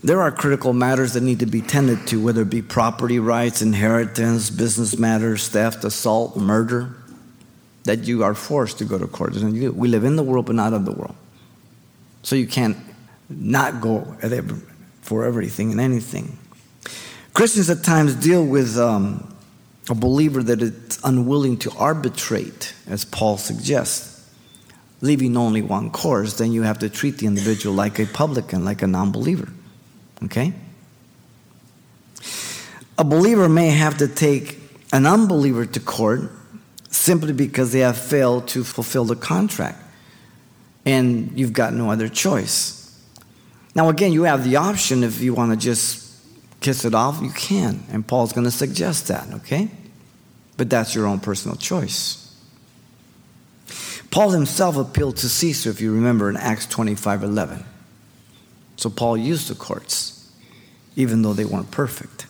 There 0.05 0.21
are 0.21 0.31
critical 0.31 0.75
matters 0.75 1.15
that 1.15 1.23
need 1.23 1.39
to 1.39 1.47
be 1.47 1.63
tended 1.63 2.07
to, 2.09 2.23
whether 2.23 2.43
it 2.43 2.51
be 2.51 2.61
property 2.61 3.19
rights, 3.19 3.63
inheritance, 3.63 4.51
business 4.51 4.99
matters, 4.99 5.49
theft, 5.49 5.83
assault, 5.83 6.37
murder, 6.37 6.95
that 7.85 8.01
you 8.01 8.23
are 8.23 8.35
forced 8.35 8.77
to 8.79 8.85
go 8.85 8.99
to 8.99 9.07
court. 9.07 9.33
We 9.33 9.89
live 9.89 10.05
in 10.05 10.17
the 10.17 10.23
world, 10.23 10.45
but 10.45 10.57
not 10.57 10.75
of 10.75 10.85
the 10.85 10.93
world. 10.93 11.17
So 12.23 12.37
you 12.37 12.47
can't 12.47 12.77
not 13.31 13.81
go 13.81 14.15
for 15.01 15.25
everything 15.25 15.71
and 15.71 15.81
anything. 15.81 16.37
Christians 17.33 17.71
at 17.71 17.83
times 17.83 18.15
deal 18.15 18.45
with 18.45 18.77
um, 18.77 19.35
a 19.89 19.95
believer 19.95 20.43
that 20.43 20.61
is 20.61 20.99
unwilling 21.03 21.57
to 21.61 21.73
arbitrate, 21.79 22.75
as 22.87 23.07
Paul 23.07 23.39
suggests, 23.39 24.31
leaving 25.01 25.35
only 25.39 25.63
one 25.63 25.91
course, 25.91 26.37
then 26.37 26.53
you 26.53 26.61
have 26.61 26.81
to 26.81 26.91
treat 26.91 27.17
the 27.17 27.27
individual 27.27 27.75
like 27.75 27.99
a 27.99 28.05
publican, 28.05 28.67
like 28.67 28.83
a 28.83 28.87
non 28.87 29.11
believer. 29.11 29.49
Okay? 30.25 30.53
A 32.97 33.05
believer 33.05 33.49
may 33.49 33.71
have 33.71 33.99
to 33.99 34.09
take 34.09 34.59
an 34.93 35.07
unbeliever 35.07 35.67
to 35.67 35.81
court 35.81 36.31
simply 36.89 37.33
because 37.33 37.73
they 37.73 37.81
have 37.81 37.99
failed 37.99 38.49
to 38.49 38.63
fulfill 38.63 39.05
the 39.05 39.17
contract. 39.17 39.79
And 40.87 41.33
you've 41.37 41.53
got 41.53 41.73
no 41.73 41.91
other 41.91 42.09
choice. 42.09 42.81
Now, 43.75 43.89
again, 43.89 44.13
you 44.13 44.23
have 44.25 44.45
the 44.45 44.57
option 44.57 45.03
if 45.03 45.21
you 45.21 45.35
want 45.35 45.51
to 45.51 45.57
just 45.57 46.05
kiss 46.61 46.85
it 46.85 46.95
off, 46.95 47.21
you 47.21 47.31
can. 47.31 47.85
And 47.91 48.07
Paul's 48.07 48.33
going 48.33 48.45
to 48.45 48.51
suggest 48.51 49.09
that, 49.09 49.33
okay? 49.35 49.69
But 50.57 50.71
that's 50.71 50.95
your 50.95 51.07
own 51.07 51.21
personal 51.21 51.57
choice. 51.57 52.21
Paul 54.11 54.31
himself 54.31 54.77
appealed 54.77 55.17
to 55.17 55.29
Caesar, 55.29 55.71
if 55.71 55.81
you 55.81 55.93
remember, 55.93 56.31
in 56.31 56.37
Acts 56.37 56.67
25 56.67 57.25
11. 57.25 57.65
So 58.77 58.89
Paul 58.89 59.17
used 59.17 59.49
the 59.49 59.57
courts, 59.57 60.14
even 60.97 61.23
though 61.23 61.33
they 61.33 61.45
weren't 61.45 61.71
perfect. 61.71 62.27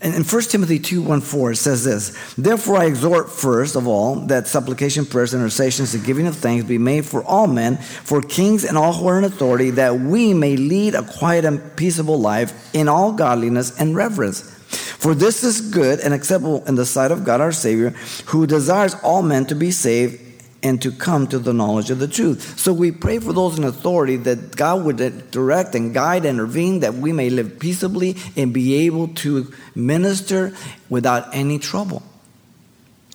And 0.00 0.14
in 0.14 0.22
1 0.22 0.42
Timothy 0.42 0.78
2 0.78 1.02
1 1.02 1.20
4, 1.20 1.52
it 1.52 1.56
says 1.56 1.84
this 1.84 2.34
Therefore 2.36 2.76
I 2.76 2.86
exhort 2.86 3.30
first 3.30 3.74
of 3.74 3.88
all 3.88 4.14
that 4.26 4.46
supplication, 4.46 5.04
prayers, 5.04 5.34
intercessions, 5.34 5.92
the 5.92 5.98
giving 5.98 6.28
of 6.28 6.36
thanks 6.36 6.64
be 6.64 6.78
made 6.78 7.04
for 7.04 7.24
all 7.24 7.48
men, 7.48 7.78
for 7.78 8.22
kings 8.22 8.64
and 8.64 8.78
all 8.78 8.92
who 8.92 9.08
are 9.08 9.18
in 9.18 9.24
authority, 9.24 9.70
that 9.70 9.98
we 9.98 10.34
may 10.34 10.56
lead 10.56 10.94
a 10.94 11.02
quiet 11.02 11.44
and 11.44 11.76
peaceable 11.76 12.20
life 12.20 12.72
in 12.74 12.88
all 12.88 13.12
godliness 13.12 13.78
and 13.80 13.96
reverence. 13.96 14.54
For 14.98 15.14
this 15.14 15.42
is 15.42 15.60
good 15.72 15.98
and 16.00 16.14
acceptable 16.14 16.64
in 16.66 16.76
the 16.76 16.86
sight 16.86 17.10
of 17.10 17.24
God 17.24 17.40
our 17.40 17.52
Savior, 17.52 17.90
who 18.26 18.46
desires 18.46 18.94
all 19.02 19.22
men 19.22 19.46
to 19.46 19.56
be 19.56 19.72
saved 19.72 20.27
and 20.62 20.82
to 20.82 20.90
come 20.90 21.26
to 21.28 21.38
the 21.38 21.52
knowledge 21.52 21.90
of 21.90 21.98
the 21.98 22.08
truth. 22.08 22.58
So 22.58 22.72
we 22.72 22.90
pray 22.90 23.18
for 23.18 23.32
those 23.32 23.58
in 23.58 23.64
authority 23.64 24.16
that 24.16 24.56
God 24.56 24.84
would 24.84 25.30
direct 25.30 25.74
and 25.74 25.94
guide 25.94 26.24
and 26.24 26.38
intervene 26.38 26.80
that 26.80 26.94
we 26.94 27.12
may 27.12 27.30
live 27.30 27.58
peaceably 27.58 28.16
and 28.36 28.52
be 28.52 28.86
able 28.86 29.08
to 29.08 29.52
minister 29.74 30.52
without 30.88 31.34
any 31.34 31.58
trouble. 31.58 32.02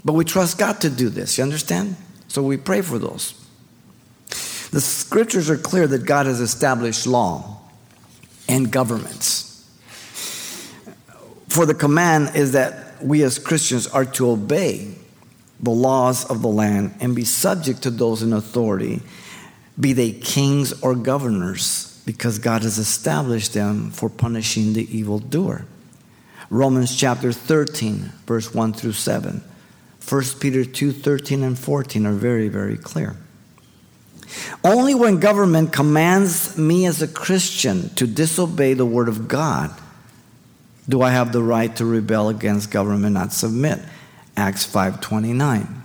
But 0.05 0.13
we 0.13 0.25
trust 0.25 0.57
God 0.57 0.81
to 0.81 0.89
do 0.89 1.09
this, 1.09 1.37
you 1.37 1.43
understand? 1.43 1.95
So 2.27 2.41
we 2.43 2.57
pray 2.57 2.81
for 2.81 2.97
those. 2.97 3.33
The 4.71 4.81
scriptures 4.81 5.49
are 5.49 5.57
clear 5.57 5.85
that 5.87 6.05
God 6.05 6.25
has 6.25 6.39
established 6.39 7.05
law 7.05 7.59
and 8.47 8.71
governments. 8.71 9.49
For 11.47 11.65
the 11.65 11.75
command 11.75 12.35
is 12.35 12.53
that 12.53 13.03
we 13.03 13.21
as 13.23 13.37
Christians 13.37 13.85
are 13.87 14.05
to 14.05 14.31
obey 14.31 14.95
the 15.63 15.71
laws 15.71 16.25
of 16.25 16.41
the 16.41 16.47
land 16.47 16.93
and 16.99 17.15
be 17.15 17.23
subject 17.23 17.81
to 17.83 17.89
those 17.89 18.21
in 18.21 18.33
authority, 18.33 19.01
be 19.79 19.93
they 19.93 20.11
kings 20.11 20.79
or 20.83 20.93
governors, 20.93 22.01
because 22.05 22.37
God 22.37 22.63
has 22.63 22.77
established 22.77 23.53
them 23.53 23.89
for 23.89 24.09
punishing 24.09 24.73
the 24.73 24.95
evildoer. 24.95 25.65
Romans 26.49 26.95
chapter 26.95 27.31
13, 27.31 28.11
verse 28.27 28.53
1 28.53 28.73
through 28.73 28.91
7. 28.91 29.41
1 30.07 30.23
Peter 30.39 30.65
2 30.65 30.91
13 30.91 31.43
and 31.43 31.57
14 31.57 32.05
are 32.05 32.13
very, 32.13 32.49
very 32.49 32.77
clear. 32.77 33.15
Only 34.63 34.93
when 34.93 35.19
government 35.19 35.71
commands 35.71 36.57
me 36.57 36.85
as 36.85 37.01
a 37.01 37.07
Christian 37.07 37.89
to 37.95 38.05
disobey 38.05 38.73
the 38.73 38.85
word 38.85 39.07
of 39.07 39.27
God 39.27 39.73
do 40.87 41.01
I 41.01 41.11
have 41.11 41.31
the 41.31 41.41
right 41.41 41.73
to 41.77 41.85
rebel 41.85 42.29
against 42.29 42.71
government, 42.71 43.13
not 43.13 43.31
submit. 43.31 43.79
Acts 44.35 44.65
5:29. 44.65 45.83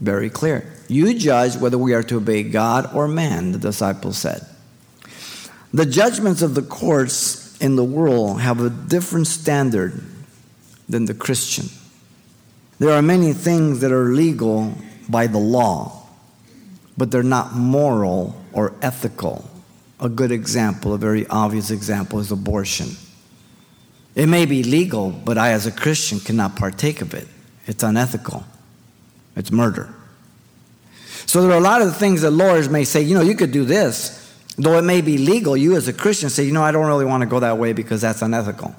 Very 0.00 0.30
clear. 0.30 0.66
You 0.88 1.14
judge 1.14 1.56
whether 1.56 1.78
we 1.78 1.94
are 1.94 2.02
to 2.02 2.16
obey 2.16 2.42
God 2.42 2.90
or 2.94 3.06
man, 3.06 3.52
the 3.52 3.58
disciples 3.58 4.18
said. 4.18 4.44
The 5.72 5.86
judgments 5.86 6.42
of 6.42 6.54
the 6.54 6.62
courts 6.62 7.56
in 7.60 7.76
the 7.76 7.84
world 7.84 8.40
have 8.40 8.60
a 8.60 8.68
different 8.68 9.26
standard 9.26 10.02
than 10.88 11.06
the 11.06 11.14
Christian. 11.14 11.70
There 12.78 12.92
are 12.92 13.00
many 13.00 13.32
things 13.32 13.80
that 13.80 13.92
are 13.92 14.12
legal 14.12 14.74
by 15.08 15.28
the 15.28 15.38
law, 15.38 16.06
but 16.98 17.10
they're 17.10 17.22
not 17.22 17.54
moral 17.54 18.34
or 18.52 18.74
ethical. 18.82 19.48
A 20.00 20.08
good 20.08 20.32
example, 20.32 20.92
a 20.92 20.98
very 20.98 21.26
obvious 21.28 21.70
example, 21.70 22.18
is 22.18 22.32
abortion. 22.32 22.96
It 24.14 24.26
may 24.26 24.46
be 24.46 24.62
legal, 24.62 25.10
but 25.10 25.38
I, 25.38 25.52
as 25.52 25.64
a 25.64 25.70
Christian, 25.72 26.18
cannot 26.18 26.56
partake 26.56 27.00
of 27.00 27.14
it. 27.14 27.28
It's 27.66 27.82
unethical. 27.82 28.44
It's 29.36 29.50
murder. 29.50 29.94
So 31.26 31.42
there 31.42 31.52
are 31.52 31.58
a 31.58 31.60
lot 31.60 31.82
of 31.82 31.96
things 31.96 32.22
that 32.22 32.30
lawyers 32.30 32.68
may 32.68 32.84
say, 32.84 33.02
you 33.02 33.14
know, 33.14 33.22
you 33.22 33.34
could 33.34 33.52
do 33.52 33.64
this. 33.64 34.18
Though 34.58 34.76
it 34.78 34.82
may 34.82 35.00
be 35.00 35.18
legal, 35.18 35.56
you 35.56 35.76
as 35.76 35.88
a 35.88 35.92
Christian 35.92 36.28
say, 36.28 36.44
you 36.44 36.52
know, 36.52 36.62
I 36.62 36.72
don't 36.72 36.86
really 36.86 37.06
want 37.06 37.22
to 37.22 37.26
go 37.26 37.40
that 37.40 37.58
way 37.58 37.72
because 37.72 38.02
that's 38.02 38.20
unethical 38.20 38.74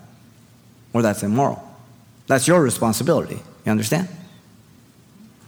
or 0.94 1.02
that's 1.02 1.24
immoral. 1.24 1.64
That's 2.28 2.48
your 2.48 2.62
responsibility. 2.62 3.40
You 3.66 3.72
understand? 3.72 4.08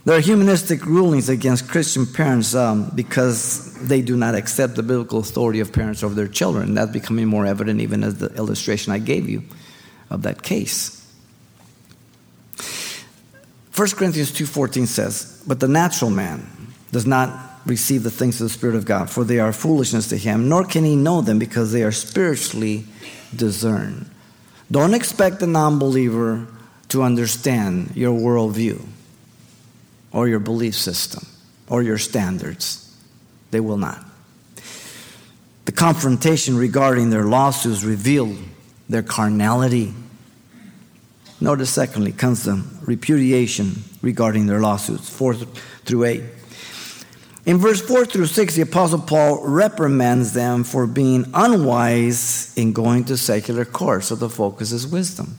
There 0.06 0.16
are 0.16 0.22
humanistic 0.22 0.86
rulings 0.86 1.30
against 1.30 1.68
Christian 1.68 2.06
parents 2.06 2.54
um, 2.54 2.92
because 2.94 3.74
they 3.88 4.02
do 4.02 4.16
not 4.16 4.36
accept 4.36 4.76
the 4.76 4.84
biblical 4.84 5.20
authority 5.20 5.60
of 5.60 5.74
parents 5.74 6.04
over 6.04 6.14
their 6.14 6.28
children. 6.28 6.76
That's 6.76 6.92
becoming 6.92 7.28
more 7.28 7.46
evident 7.46 7.82
even 7.82 8.04
as 8.04 8.20
the 8.20 8.28
illustration 8.36 8.94
I 8.94 9.00
gave 9.00 9.28
you 9.28 9.44
of 10.12 10.22
that 10.24 10.44
case. 10.44 11.05
1 13.76 13.98
Corinthians 13.98 14.32
2:14 14.32 14.88
says, 14.88 15.28
"But 15.46 15.60
the 15.60 15.68
natural 15.68 16.10
man 16.10 16.48
does 16.92 17.06
not 17.06 17.60
receive 17.66 18.04
the 18.04 18.12
things 18.12 18.40
of 18.40 18.48
the 18.48 18.54
Spirit 18.54 18.76
of 18.76 18.86
God, 18.86 19.10
for 19.10 19.24
they 19.24 19.40
are 19.40 19.52
foolishness 19.52 20.08
to 20.08 20.18
him, 20.18 20.48
nor 20.48 20.64
can 20.64 20.86
he 20.86 20.96
know 20.96 21.22
them 21.22 21.40
because 21.40 21.72
they 21.72 21.84
are 21.84 21.92
spiritually 21.92 22.86
discerned. 23.36 24.10
Don't 24.72 24.94
expect 24.94 25.42
a 25.42 25.48
non 25.48 25.80
believer 25.80 26.48
to 26.90 27.04
understand 27.04 27.92
your 27.96 28.18
worldview 28.18 28.82
or 30.12 30.28
your 30.28 30.40
belief 30.40 30.76
system 30.76 31.26
or 31.68 31.82
your 31.82 31.98
standards. 31.98 32.90
They 33.52 33.60
will 33.60 33.78
not. 33.78 34.04
The 35.66 35.72
confrontation 35.72 36.58
regarding 36.58 37.10
their 37.10 37.26
lawsuits 37.26 37.84
revealed 37.84 38.38
their 38.88 39.04
carnality. 39.04 39.94
Notice, 41.46 41.70
secondly, 41.70 42.12
comes 42.12 42.46
the 42.46 42.66
repudiation 42.88 43.84
regarding 44.02 44.48
their 44.48 44.60
lawsuits, 44.60 45.08
4 45.12 45.36
through 45.36 46.04
8. 46.06 46.24
In 47.46 47.60
verse 47.60 47.80
4 47.82 48.04
through 48.06 48.26
6, 48.26 48.56
the 48.56 48.64
Apostle 48.64 48.98
Paul 48.98 49.46
reprimands 49.46 50.34
them 50.34 50.64
for 50.64 50.88
being 50.88 51.30
unwise 51.36 52.52
in 52.58 52.74
going 52.74 53.04
to 53.04 53.16
secular 53.16 53.64
courts, 53.64 54.08
so 54.08 54.16
the 54.16 54.28
focus 54.28 54.72
is 54.72 54.88
wisdom. 54.88 55.38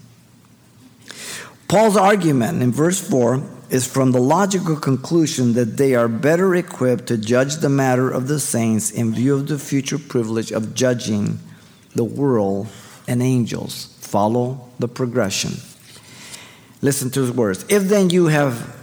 Paul's 1.66 1.96
argument 1.96 2.62
in 2.62 2.70
verse 2.70 3.00
4 3.00 3.42
is 3.70 3.84
from 3.84 4.12
the 4.12 4.20
logical 4.20 4.76
conclusion 4.76 5.54
that 5.54 5.76
they 5.76 5.96
are 5.96 6.06
better 6.06 6.54
equipped 6.54 7.08
to 7.08 7.18
judge 7.18 7.56
the 7.56 7.68
matter 7.68 8.08
of 8.08 8.28
the 8.28 8.38
saints 8.38 8.92
in 8.92 9.12
view 9.12 9.34
of 9.34 9.48
the 9.48 9.58
future 9.58 9.98
privilege 9.98 10.52
of 10.52 10.72
judging 10.72 11.40
the 11.96 12.04
world 12.04 12.68
and 13.08 13.20
angels. 13.20 13.86
Follow 13.98 14.68
the 14.78 14.86
progression. 14.86 15.54
Listen 16.82 17.10
to 17.10 17.20
his 17.20 17.32
words. 17.32 17.64
If 17.68 17.84
then 17.84 18.10
you 18.10 18.26
have 18.26 18.74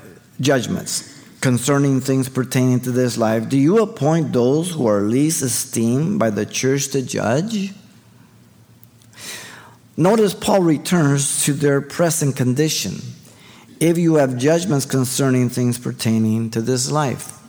judgments 0.41 1.09
concerning 1.41 2.01
things 2.01 2.29
pertaining 2.29 2.79
to 2.81 2.91
this 2.91 3.17
life, 3.17 3.49
do 3.49 3.57
you 3.57 3.81
appoint 3.81 4.33
those 4.33 4.71
who 4.71 4.87
are 4.87 5.01
least 5.01 5.41
esteemed 5.41 6.19
by 6.19 6.29
the 6.29 6.45
church 6.45 6.89
to 6.89 7.01
judge? 7.01 7.73
Notice 9.95 10.33
Paul 10.33 10.61
returns 10.61 11.45
to 11.45 11.53
their 11.53 11.79
present 11.81 12.35
condition. 12.35 12.95
If 13.79 13.97
you 13.97 14.15
have 14.15 14.37
judgments 14.37 14.85
concerning 14.85 15.49
things 15.49 15.77
pertaining 15.77 16.49
to 16.51 16.61
this 16.61 16.89
life. 16.89 17.39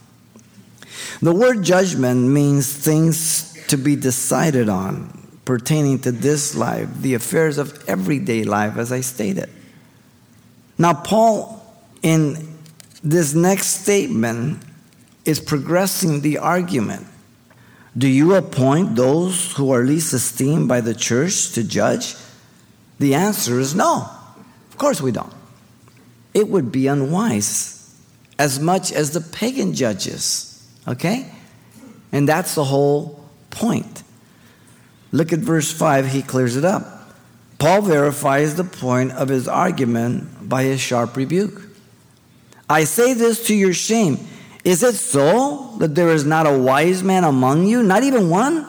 The 1.23 1.33
word 1.33 1.63
judgment 1.63 2.29
means 2.29 2.71
things 2.71 3.53
to 3.69 3.79
be 3.79 3.97
decided 3.97 4.69
on 4.69 5.27
pertaining 5.45 6.01
to 6.01 6.13
this 6.13 6.55
life, 6.55 6.89
the 7.01 7.15
affairs 7.15 7.57
of 7.57 7.89
everyday 7.89 8.45
life, 8.45 8.77
as 8.77 8.93
I 8.93 9.01
stated. 9.01 9.49
Now, 10.79 10.95
Paul, 10.95 11.65
in 12.03 12.57
this 13.03 13.35
next 13.35 13.83
statement, 13.83 14.63
is 15.25 15.41
progressing 15.41 16.21
the 16.21 16.39
argument. 16.39 17.07
Do 17.97 18.09
you 18.09 18.35
appoint 18.35 18.97
those 18.97 19.53
who 19.53 19.71
are 19.73 19.85
least 19.85 20.13
esteemed 20.13 20.69
by 20.69 20.81
the 20.81 20.95
church 20.95 21.53
to 21.53 21.63
judge? 21.63 22.17
The 22.99 23.15
answer 23.15 23.61
is 23.61 23.75
no. 23.75 24.09
Of 24.69 24.79
course 24.79 25.01
we 25.01 25.13
don't. 25.13 25.33
It 26.33 26.49
would 26.49 26.73
be 26.73 26.89
unwise 26.89 27.75
as 28.39 28.59
much 28.59 28.93
as 28.93 29.13
the 29.13 29.21
pagan 29.21 29.75
judges. 29.75 30.69
Okay? 30.89 31.31
And 32.11 32.29
that's 32.29 32.57
the 32.57 32.65
whole 32.65 33.25
point. 33.51 34.03
Look 35.13 35.33
at 35.33 35.39
verse 35.39 35.71
5, 35.71 36.09
he 36.09 36.23
clears 36.23 36.57
it 36.57 36.65
up. 36.65 36.94
Paul 37.65 37.81
verifies 37.81 38.57
the 38.57 38.65
point 38.65 39.13
of 39.13 39.31
his 39.31 39.49
argument 39.49 40.51
by 40.51 40.65
a 40.65 40.77
sharp 40.77 41.17
rebuke. 41.17 41.63
I 42.69 42.85
say 42.85 43.15
this 43.15 43.47
to 43.47 43.55
your 43.55 43.73
shame. 43.73 44.19
Is 44.65 44.83
it 44.83 44.97
so 44.97 45.75
that 45.79 45.95
there 45.95 46.11
is 46.11 46.27
not 46.27 46.47
a 46.47 46.59
wise 46.59 47.03
man 47.03 47.25
among 47.25 47.65
you, 47.65 47.83
not 47.83 48.03
even 48.03 48.29
one, 48.29 48.67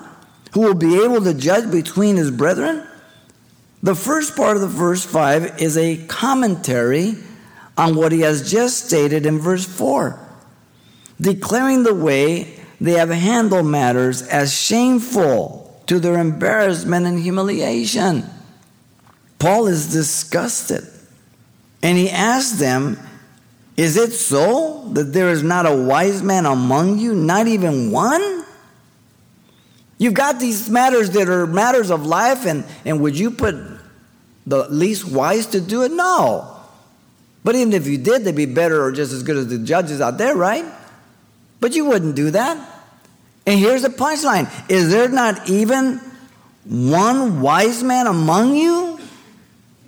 who 0.53 0.61
will 0.61 0.75
be 0.75 1.03
able 1.03 1.21
to 1.25 1.33
judge 1.33 1.69
between 1.69 2.15
his 2.15 2.31
brethren? 2.31 2.87
The 3.83 3.95
first 3.95 4.33
part 4.37 4.55
of 4.55 4.61
the 4.61 4.69
verse 4.69 5.03
5 5.03 5.61
is 5.61 5.77
a 5.77 5.97
commentary 6.07 7.15
on 7.77 7.95
what 7.95 8.13
he 8.13 8.21
has 8.21 8.49
just 8.49 8.85
stated 8.85 9.25
in 9.25 9.39
verse 9.39 9.65
4, 9.65 10.17
declaring 11.19 11.83
the 11.83 11.93
way 11.93 12.61
they 12.79 12.93
have 12.93 13.09
handled 13.09 13.65
matters 13.65 14.21
as 14.21 14.57
shameful 14.57 15.83
to 15.87 15.99
their 15.99 16.17
embarrassment 16.17 17.05
and 17.05 17.19
humiliation. 17.19 18.29
Paul 19.45 19.67
is 19.67 19.91
disgusted. 19.91 20.87
And 21.83 21.99
he 21.99 22.09
asks 22.09 22.57
them, 22.57 22.97
Is 23.77 23.95
it 23.95 24.11
so 24.11 24.89
that 24.93 25.13
there 25.13 25.29
is 25.29 25.43
not 25.43 25.67
a 25.67 25.71
wise 25.71 26.23
man 26.23 26.47
among 26.47 26.97
you, 26.97 27.13
not 27.13 27.45
even 27.45 27.91
one? 27.91 28.43
You've 29.99 30.15
got 30.15 30.39
these 30.39 30.67
matters 30.67 31.11
that 31.11 31.29
are 31.29 31.45
matters 31.45 31.91
of 31.91 32.07
life, 32.07 32.47
and, 32.47 32.65
and 32.85 32.99
would 33.01 33.19
you 33.19 33.29
put 33.29 33.53
the 34.47 34.67
least 34.69 35.05
wise 35.05 35.45
to 35.45 35.61
do 35.61 35.83
it? 35.83 35.91
No. 35.91 36.51
But 37.43 37.53
even 37.53 37.71
if 37.73 37.85
you 37.85 37.99
did, 37.99 38.23
they'd 38.23 38.35
be 38.35 38.47
better 38.47 38.83
or 38.83 38.91
just 38.91 39.13
as 39.13 39.21
good 39.21 39.37
as 39.37 39.45
the 39.45 39.59
judges 39.59 40.01
out 40.01 40.17
there, 40.17 40.35
right? 40.35 40.65
But 41.59 41.75
you 41.75 41.85
wouldn't 41.85 42.15
do 42.15 42.31
that. 42.31 42.57
And 43.45 43.59
here's 43.59 43.83
the 43.83 43.89
punchline 43.89 44.49
Is 44.71 44.89
there 44.89 45.07
not 45.07 45.47
even 45.47 46.01
one 46.65 47.41
wise 47.41 47.83
man 47.83 48.07
among 48.07 48.55
you? 48.55 48.94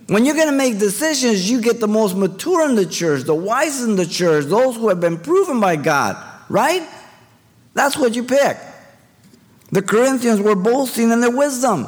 When 0.08 0.24
you're 0.24 0.34
going 0.34 0.48
to 0.48 0.56
make 0.56 0.78
decisions, 0.78 1.50
you 1.50 1.60
get 1.60 1.80
the 1.80 1.88
most 1.88 2.16
mature 2.16 2.68
in 2.68 2.76
the 2.76 2.86
church, 2.86 3.24
the 3.24 3.34
wise 3.34 3.82
in 3.82 3.96
the 3.96 4.06
church, 4.06 4.46
those 4.46 4.76
who 4.76 4.88
have 4.88 5.00
been 5.00 5.18
proven 5.18 5.60
by 5.60 5.76
God, 5.76 6.16
right? 6.48 6.82
That's 7.74 7.96
what 7.96 8.16
you 8.16 8.24
pick. 8.24 8.56
The 9.70 9.82
Corinthians 9.82 10.40
were 10.40 10.54
boasting 10.54 11.10
in 11.10 11.20
their 11.20 11.30
wisdom, 11.30 11.86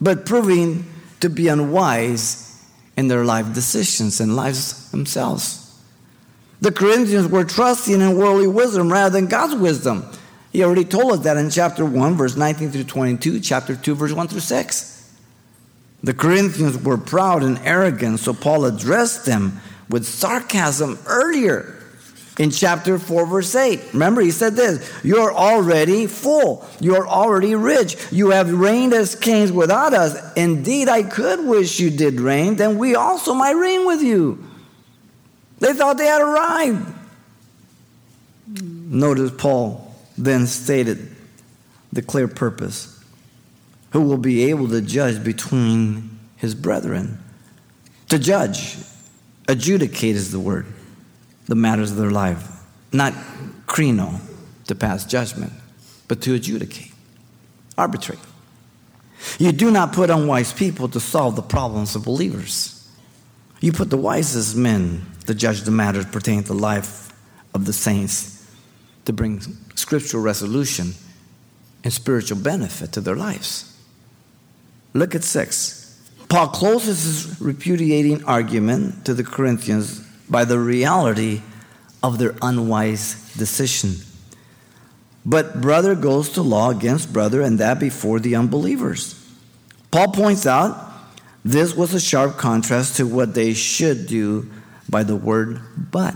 but 0.00 0.24
proving 0.24 0.86
to 1.20 1.28
be 1.28 1.48
unwise 1.48 2.64
in 2.96 3.08
their 3.08 3.26
life 3.26 3.52
decisions 3.52 4.18
and 4.18 4.34
lives 4.34 4.90
themselves. 4.90 5.58
The 6.62 6.72
Corinthians 6.72 7.28
were 7.28 7.44
trusting 7.44 8.00
in 8.00 8.16
worldly 8.16 8.46
wisdom 8.46 8.90
rather 8.90 9.10
than 9.10 9.28
God's 9.28 9.54
wisdom. 9.54 10.06
He 10.50 10.64
already 10.64 10.84
told 10.86 11.12
us 11.12 11.20
that 11.20 11.36
in 11.36 11.50
chapter 11.50 11.84
1, 11.84 12.14
verse 12.14 12.36
19 12.36 12.70
through 12.70 12.84
22, 12.84 13.40
chapter 13.40 13.76
2, 13.76 13.94
verse 13.94 14.12
1 14.12 14.28
through 14.28 14.40
6. 14.40 15.01
The 16.02 16.14
Corinthians 16.14 16.76
were 16.78 16.98
proud 16.98 17.42
and 17.42 17.58
arrogant, 17.58 18.20
so 18.20 18.34
Paul 18.34 18.64
addressed 18.64 19.24
them 19.24 19.60
with 19.88 20.04
sarcasm 20.04 20.98
earlier 21.06 21.78
in 22.38 22.50
chapter 22.50 22.98
4, 22.98 23.26
verse 23.26 23.54
8. 23.54 23.92
Remember, 23.92 24.20
he 24.20 24.30
said 24.30 24.54
this 24.54 24.90
You're 25.04 25.32
already 25.32 26.06
full. 26.06 26.66
You're 26.80 27.06
already 27.06 27.54
rich. 27.54 27.96
You 28.10 28.30
have 28.30 28.52
reigned 28.52 28.94
as 28.94 29.14
kings 29.14 29.52
without 29.52 29.94
us. 29.94 30.32
Indeed, 30.34 30.88
I 30.88 31.02
could 31.02 31.46
wish 31.46 31.78
you 31.78 31.90
did 31.90 32.20
reign, 32.20 32.56
then 32.56 32.78
we 32.78 32.94
also 32.94 33.34
might 33.34 33.52
reign 33.52 33.86
with 33.86 34.02
you. 34.02 34.44
They 35.60 35.74
thought 35.74 35.98
they 35.98 36.06
had 36.06 36.20
arrived. 36.22 36.94
Notice 38.60 39.30
Paul 39.30 39.94
then 40.18 40.46
stated 40.46 41.14
the 41.92 42.02
clear 42.02 42.26
purpose 42.26 43.01
who 43.92 44.02
will 44.02 44.18
be 44.18 44.50
able 44.50 44.68
to 44.68 44.80
judge 44.80 45.22
between 45.22 46.18
his 46.36 46.54
brethren. 46.54 47.18
To 48.08 48.18
judge, 48.18 48.76
adjudicate 49.48 50.16
is 50.16 50.32
the 50.32 50.40
word 50.40 50.66
the 51.46 51.54
matters 51.54 51.90
of 51.90 51.96
their 51.96 52.10
life. 52.10 52.48
Not 52.92 53.12
krino, 53.66 54.20
to 54.66 54.74
pass 54.74 55.04
judgment, 55.04 55.52
but 56.08 56.20
to 56.22 56.34
adjudicate, 56.34 56.92
arbitrate. 57.76 58.18
You 59.38 59.52
do 59.52 59.70
not 59.70 59.92
put 59.92 60.10
unwise 60.10 60.52
people 60.52 60.88
to 60.88 61.00
solve 61.00 61.36
the 61.36 61.42
problems 61.42 61.94
of 61.94 62.04
believers. 62.04 62.88
You 63.60 63.72
put 63.72 63.90
the 63.90 63.96
wisest 63.96 64.56
men 64.56 65.06
to 65.26 65.34
judge 65.34 65.62
the 65.62 65.70
matters 65.70 66.06
pertaining 66.06 66.44
to 66.44 66.48
the 66.48 66.58
life 66.58 67.12
of 67.54 67.64
the 67.66 67.72
saints 67.72 68.46
to 69.04 69.12
bring 69.12 69.40
scriptural 69.74 70.22
resolution 70.22 70.94
and 71.84 71.92
spiritual 71.92 72.38
benefit 72.38 72.92
to 72.92 73.00
their 73.00 73.16
lives. 73.16 73.71
Look 74.94 75.14
at 75.14 75.24
six. 75.24 75.78
Paul 76.28 76.48
closes 76.48 77.04
his 77.04 77.40
repudiating 77.40 78.24
argument 78.24 79.04
to 79.06 79.14
the 79.14 79.24
Corinthians 79.24 80.00
by 80.28 80.44
the 80.44 80.58
reality 80.58 81.42
of 82.02 82.18
their 82.18 82.34
unwise 82.42 83.34
decision. 83.34 83.96
But 85.24 85.60
brother 85.60 85.94
goes 85.94 86.30
to 86.30 86.42
law 86.42 86.70
against 86.70 87.12
brother, 87.12 87.42
and 87.42 87.58
that 87.58 87.78
before 87.78 88.18
the 88.18 88.34
unbelievers. 88.34 89.18
Paul 89.90 90.08
points 90.08 90.46
out 90.46 90.92
this 91.44 91.74
was 91.74 91.94
a 91.94 92.00
sharp 92.00 92.38
contrast 92.38 92.96
to 92.96 93.06
what 93.06 93.34
they 93.34 93.52
should 93.54 94.06
do 94.06 94.50
by 94.88 95.02
the 95.02 95.16
word 95.16 95.60
but. 95.90 96.14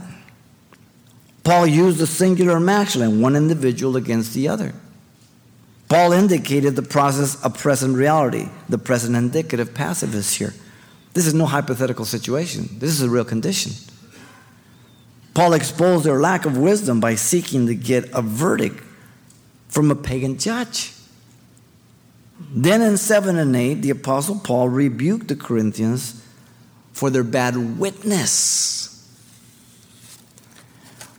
Paul 1.45 1.67
used 1.67 1.99
the 1.99 2.07
singular 2.07 2.59
masculine, 2.59 3.21
one 3.21 3.37
individual 3.37 3.97
against 3.97 4.35
the 4.35 4.49
other. 4.49 4.75
Paul 5.89 6.13
indicated 6.13 6.75
the 6.75 6.83
process 6.83 7.43
of 7.45 7.59
present 7.59 7.97
reality. 7.97 8.49
The 8.69 8.79
present 8.79 9.17
indicative 9.17 9.75
passive 9.75 10.15
is 10.15 10.35
here. 10.35 10.53
This 11.15 11.27
is 11.27 11.35
no 11.35 11.47
hypothetical 11.47 12.05
situation, 12.05 12.69
this 12.79 12.91
is 12.91 13.03
a 13.03 13.09
real 13.09 13.25
condition. 13.25 13.73
Paul 15.33 15.53
exposed 15.53 16.05
their 16.05 16.21
lack 16.21 16.47
of 16.47 16.57
wisdom 16.57 16.99
by 16.99 17.15
seeking 17.15 17.67
to 17.67 17.75
get 17.75 18.09
a 18.13 18.23
verdict 18.23 18.83
from 19.69 19.91
a 19.91 19.95
pagan 19.95 20.39
judge. 20.39 20.93
Then 22.39 22.83
in 22.83 22.97
7 22.97 23.37
and 23.37 23.55
8, 23.55 23.75
the 23.75 23.91
Apostle 23.91 24.41
Paul 24.41 24.69
rebuked 24.69 25.29
the 25.29 25.37
Corinthians 25.37 26.23
for 26.93 27.11
their 27.11 27.25
bad 27.25 27.79
witness. 27.79 29.07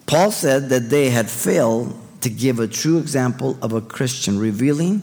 Paul 0.08 0.32
said 0.32 0.69
that 0.69 0.89
they 0.89 1.10
had 1.10 1.30
failed 1.30 1.95
to 2.28 2.34
give 2.34 2.60
a 2.60 2.68
true 2.68 2.98
example 2.98 3.58
of 3.62 3.72
a 3.72 3.80
Christian, 3.80 4.38
revealing 4.38 5.02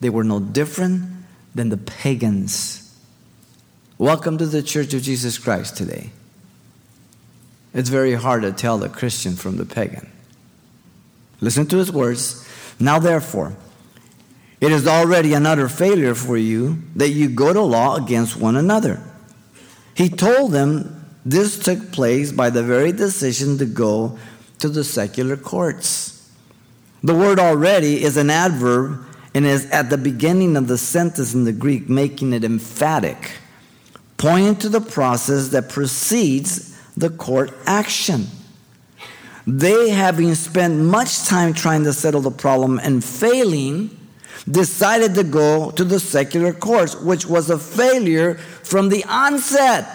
they 0.00 0.08
were 0.08 0.24
no 0.24 0.40
different 0.40 1.02
than 1.54 1.68
the 1.68 1.76
pagans. 1.76 2.98
Welcome 3.98 4.38
to 4.38 4.46
the 4.46 4.62
Church 4.62 4.94
of 4.94 5.02
Jesus 5.02 5.36
Christ 5.36 5.76
today. 5.76 6.08
It's 7.74 7.90
very 7.90 8.14
hard 8.14 8.42
to 8.42 8.52
tell 8.52 8.78
the 8.78 8.88
Christian 8.88 9.34
from 9.34 9.58
the 9.58 9.66
pagan. 9.66 10.10
Listen 11.42 11.66
to 11.66 11.76
his 11.76 11.92
words. 11.92 12.48
Now, 12.80 12.98
therefore, 12.98 13.54
it 14.58 14.72
is 14.72 14.88
already 14.88 15.34
an 15.34 15.44
utter 15.44 15.68
failure 15.68 16.14
for 16.14 16.38
you 16.38 16.78
that 16.96 17.10
you 17.10 17.28
go 17.28 17.52
to 17.52 17.60
law 17.60 17.96
against 17.96 18.36
one 18.36 18.56
another. 18.56 19.02
He 19.94 20.08
told 20.08 20.52
them 20.52 21.04
this 21.26 21.58
took 21.58 21.92
place 21.92 22.32
by 22.32 22.48
the 22.48 22.62
very 22.62 22.92
decision 22.92 23.58
to 23.58 23.66
go 23.66 24.18
to 24.60 24.70
the 24.70 24.82
secular 24.82 25.36
courts. 25.36 26.13
The 27.04 27.14
word 27.14 27.38
already 27.38 28.02
is 28.02 28.16
an 28.16 28.30
adverb 28.30 29.04
and 29.34 29.44
is 29.44 29.70
at 29.70 29.90
the 29.90 29.98
beginning 29.98 30.56
of 30.56 30.68
the 30.68 30.78
sentence 30.78 31.34
in 31.34 31.44
the 31.44 31.52
Greek, 31.52 31.86
making 31.86 32.32
it 32.32 32.44
emphatic, 32.44 33.32
pointing 34.16 34.56
to 34.56 34.70
the 34.70 34.80
process 34.80 35.48
that 35.48 35.68
precedes 35.68 36.74
the 36.96 37.10
court 37.10 37.52
action. 37.66 38.26
They, 39.46 39.90
having 39.90 40.34
spent 40.34 40.80
much 40.80 41.26
time 41.26 41.52
trying 41.52 41.84
to 41.84 41.92
settle 41.92 42.22
the 42.22 42.30
problem 42.30 42.78
and 42.78 43.04
failing, 43.04 43.90
decided 44.50 45.14
to 45.16 45.24
go 45.24 45.72
to 45.72 45.84
the 45.84 46.00
secular 46.00 46.54
courts, 46.54 46.96
which 46.96 47.26
was 47.26 47.50
a 47.50 47.58
failure 47.58 48.36
from 48.36 48.88
the 48.88 49.04
onset. 49.04 49.86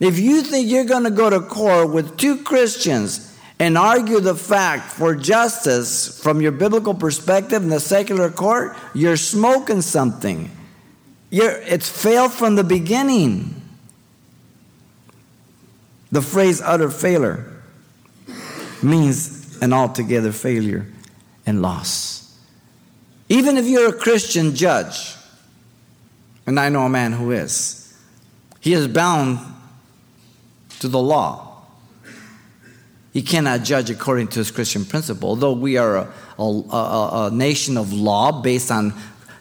If 0.00 0.18
you 0.18 0.42
think 0.42 0.68
you're 0.68 0.84
going 0.84 1.04
to 1.04 1.10
go 1.10 1.30
to 1.30 1.40
court 1.40 1.90
with 1.90 2.16
two 2.16 2.42
Christians 2.42 3.29
and 3.60 3.76
argue 3.76 4.20
the 4.20 4.34
fact 4.34 4.90
for 4.90 5.14
justice 5.14 6.18
from 6.20 6.40
your 6.40 6.50
biblical 6.50 6.94
perspective 6.94 7.62
in 7.62 7.68
the 7.68 7.78
secular 7.78 8.30
court, 8.30 8.74
you're 8.94 9.18
smoking 9.18 9.82
something. 9.82 10.50
You're, 11.28 11.60
it's 11.60 11.88
failed 11.88 12.32
from 12.32 12.56
the 12.56 12.64
beginning. 12.64 13.54
The 16.10 16.22
phrase 16.22 16.62
utter 16.62 16.90
failure 16.90 17.62
means 18.82 19.58
an 19.60 19.74
altogether 19.74 20.32
failure 20.32 20.86
and 21.44 21.60
loss. 21.60 22.34
Even 23.28 23.58
if 23.58 23.66
you're 23.66 23.90
a 23.90 23.92
Christian 23.92 24.54
judge, 24.54 25.14
and 26.46 26.58
I 26.58 26.70
know 26.70 26.86
a 26.86 26.88
man 26.88 27.12
who 27.12 27.30
is, 27.30 27.94
he 28.58 28.72
is 28.72 28.88
bound 28.88 29.38
to 30.80 30.88
the 30.88 30.98
law. 30.98 31.49
He 33.12 33.22
cannot 33.22 33.64
judge 33.64 33.90
according 33.90 34.28
to 34.28 34.38
his 34.38 34.50
Christian 34.50 34.84
principle. 34.84 35.30
Although 35.30 35.54
we 35.54 35.76
are 35.76 35.96
a, 35.96 36.12
a, 36.38 36.42
a, 36.42 37.26
a 37.26 37.30
nation 37.32 37.76
of 37.76 37.92
law 37.92 38.40
based 38.40 38.70
on 38.70 38.94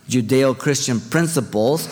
Judeo 0.08 0.58
Christian 0.58 1.00
principles, 1.00 1.88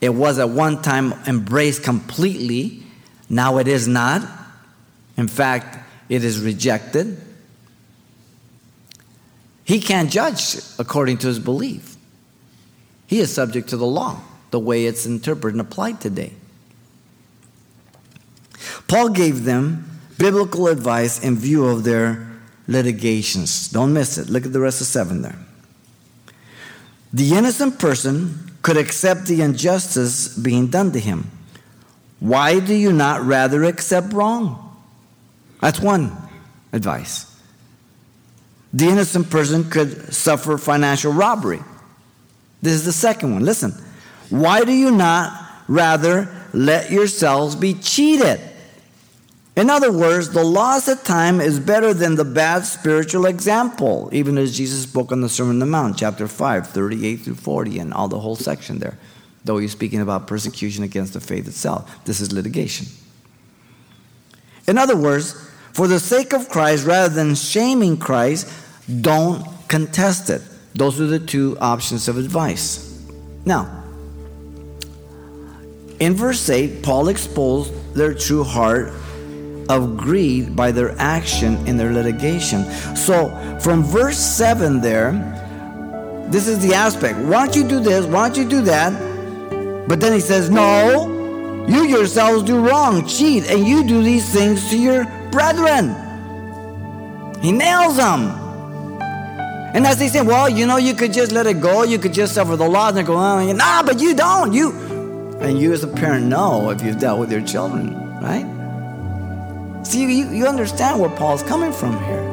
it 0.00 0.10
was 0.10 0.38
at 0.38 0.48
one 0.48 0.80
time 0.80 1.12
embraced 1.26 1.82
completely. 1.82 2.84
Now 3.28 3.58
it 3.58 3.66
is 3.66 3.88
not. 3.88 4.22
In 5.16 5.26
fact, 5.26 5.78
it 6.08 6.22
is 6.22 6.40
rejected. 6.40 7.20
He 9.64 9.80
can't 9.80 10.10
judge 10.10 10.56
according 10.78 11.18
to 11.18 11.26
his 11.26 11.40
belief. 11.40 11.96
He 13.08 13.18
is 13.18 13.34
subject 13.34 13.70
to 13.70 13.76
the 13.76 13.86
law, 13.86 14.20
the 14.50 14.60
way 14.60 14.86
it's 14.86 15.04
interpreted 15.04 15.54
and 15.54 15.60
applied 15.60 16.00
today. 16.00 16.32
Paul 18.86 19.10
gave 19.10 19.44
them 19.44 19.97
biblical 20.18 20.68
advice 20.68 21.22
in 21.22 21.36
view 21.36 21.66
of 21.66 21.84
their 21.84 22.26
litigations. 22.66 23.68
Don't 23.68 23.92
miss 23.92 24.18
it. 24.18 24.28
Look 24.28 24.44
at 24.44 24.52
the 24.52 24.60
rest 24.60 24.80
of 24.80 24.86
seven 24.86 25.22
there. 25.22 25.38
The 27.12 27.34
innocent 27.34 27.78
person 27.78 28.52
could 28.62 28.76
accept 28.76 29.26
the 29.26 29.40
injustice 29.40 30.36
being 30.36 30.68
done 30.68 30.92
to 30.92 31.00
him. 31.00 31.30
Why 32.20 32.60
do 32.60 32.74
you 32.74 32.92
not 32.92 33.22
rather 33.22 33.64
accept 33.64 34.12
wrong? 34.12 34.76
That's 35.60 35.80
one 35.80 36.14
advice 36.72 37.28
the 38.72 38.86
innocent 38.86 39.30
person 39.30 39.70
could 39.70 40.12
suffer 40.12 40.58
financial 40.58 41.12
robbery. 41.12 41.60
This 42.60 42.74
is 42.74 42.84
the 42.84 42.92
second 42.92 43.32
one. 43.32 43.44
Listen, 43.44 43.72
why 44.30 44.64
do 44.64 44.72
you 44.72 44.90
not 44.90 45.46
rather 45.68 46.28
let 46.52 46.90
yourselves 46.90 47.54
be 47.54 47.74
cheated? 47.74 48.40
In 49.58 49.70
other 49.70 49.90
words, 49.90 50.30
the 50.30 50.44
loss 50.44 50.86
of 50.86 51.02
time 51.02 51.40
is 51.40 51.58
better 51.58 51.92
than 51.92 52.14
the 52.14 52.24
bad 52.24 52.64
spiritual 52.64 53.26
example, 53.26 54.08
even 54.12 54.38
as 54.38 54.56
Jesus 54.56 54.84
spoke 54.84 55.10
on 55.10 55.20
the 55.20 55.28
Sermon 55.28 55.56
on 55.56 55.58
the 55.58 55.66
Mount, 55.66 55.98
chapter 55.98 56.28
5, 56.28 56.68
38 56.68 57.16
through 57.16 57.34
40, 57.34 57.80
and 57.80 57.92
all 57.92 58.06
the 58.06 58.20
whole 58.20 58.36
section 58.36 58.78
there. 58.78 58.96
Though 59.44 59.58
he's 59.58 59.72
speaking 59.72 60.00
about 60.00 60.28
persecution 60.28 60.84
against 60.84 61.12
the 61.12 61.18
faith 61.18 61.48
itself. 61.48 62.04
This 62.04 62.20
is 62.20 62.30
litigation. 62.30 62.86
In 64.68 64.78
other 64.78 64.96
words, 64.96 65.34
for 65.72 65.88
the 65.88 65.98
sake 65.98 66.32
of 66.32 66.48
Christ, 66.48 66.86
rather 66.86 67.12
than 67.12 67.34
shaming 67.34 67.96
Christ, 67.96 68.48
don't 69.00 69.44
contest 69.66 70.30
it. 70.30 70.40
Those 70.76 71.00
are 71.00 71.06
the 71.06 71.18
two 71.18 71.58
options 71.60 72.06
of 72.06 72.16
advice. 72.16 73.04
Now, 73.44 73.82
in 75.98 76.14
verse 76.14 76.48
8, 76.48 76.84
Paul 76.84 77.08
exposed 77.08 77.72
their 77.94 78.14
true 78.14 78.44
heart 78.44 78.92
of 79.68 79.96
greed 79.96 80.56
by 80.56 80.72
their 80.72 80.94
action 80.98 81.66
in 81.66 81.76
their 81.76 81.92
litigation. 81.92 82.64
So, 82.96 83.28
from 83.60 83.82
verse 83.82 84.18
7 84.18 84.80
there, 84.80 85.12
this 86.30 86.46
is 86.46 86.58
the 86.66 86.74
aspect. 86.74 87.18
Why 87.18 87.46
don't 87.46 87.56
you 87.56 87.68
do 87.68 87.80
this? 87.80 88.06
Why 88.06 88.28
don't 88.28 88.36
you 88.36 88.48
do 88.48 88.62
that? 88.62 89.88
But 89.88 90.00
then 90.00 90.12
he 90.12 90.20
says, 90.20 90.50
No, 90.50 91.66
you 91.68 91.84
yourselves 91.84 92.42
do 92.44 92.58
wrong, 92.66 93.06
cheat, 93.06 93.50
and 93.50 93.66
you 93.66 93.84
do 93.84 94.02
these 94.02 94.28
things 94.32 94.68
to 94.70 94.78
your 94.78 95.04
brethren. 95.30 95.94
He 97.40 97.52
nails 97.52 97.96
them. 97.96 98.30
And 99.74 99.86
as 99.86 99.98
they 99.98 100.08
say, 100.08 100.22
well, 100.22 100.48
you 100.48 100.66
know, 100.66 100.78
you 100.78 100.94
could 100.94 101.12
just 101.12 101.30
let 101.30 101.46
it 101.46 101.60
go, 101.60 101.82
you 101.82 101.98
could 101.98 102.14
just 102.14 102.34
suffer 102.34 102.56
the 102.56 102.68
loss, 102.68 102.96
and 102.96 103.06
go, 103.06 103.14
oh, 103.14 103.52
nah, 103.52 103.82
but 103.82 104.00
you 104.00 104.14
don't. 104.14 104.52
You 104.52 104.72
and 105.40 105.58
you 105.58 105.72
as 105.72 105.84
a 105.84 105.88
parent 105.88 106.26
know 106.26 106.70
if 106.70 106.82
you've 106.82 106.98
dealt 106.98 107.20
with 107.20 107.30
your 107.30 107.42
children, 107.42 107.94
right? 108.20 108.57
See, 109.88 110.02
you, 110.02 110.30
you 110.30 110.46
understand 110.46 111.00
where 111.00 111.08
Paul's 111.08 111.42
coming 111.42 111.72
from 111.72 111.98
here. 112.04 112.26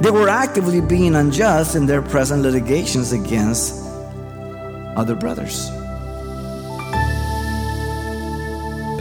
They 0.00 0.12
were 0.12 0.28
actively 0.28 0.80
being 0.80 1.16
unjust 1.16 1.74
in 1.74 1.86
their 1.86 2.02
present 2.02 2.44
litigations 2.44 3.10
against 3.10 3.74
other 4.94 5.16
brothers. 5.16 5.68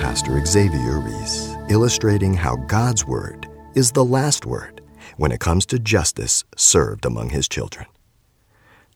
Pastor 0.01 0.43
Xavier 0.43 0.99
Reese, 0.99 1.55
illustrating 1.69 2.33
how 2.33 2.55
God's 2.55 3.05
Word 3.05 3.47
is 3.75 3.91
the 3.91 4.03
last 4.03 4.47
word 4.47 4.81
when 5.17 5.31
it 5.31 5.39
comes 5.39 5.67
to 5.67 5.77
justice 5.77 6.43
served 6.57 7.05
among 7.05 7.29
His 7.29 7.47
children. 7.47 7.85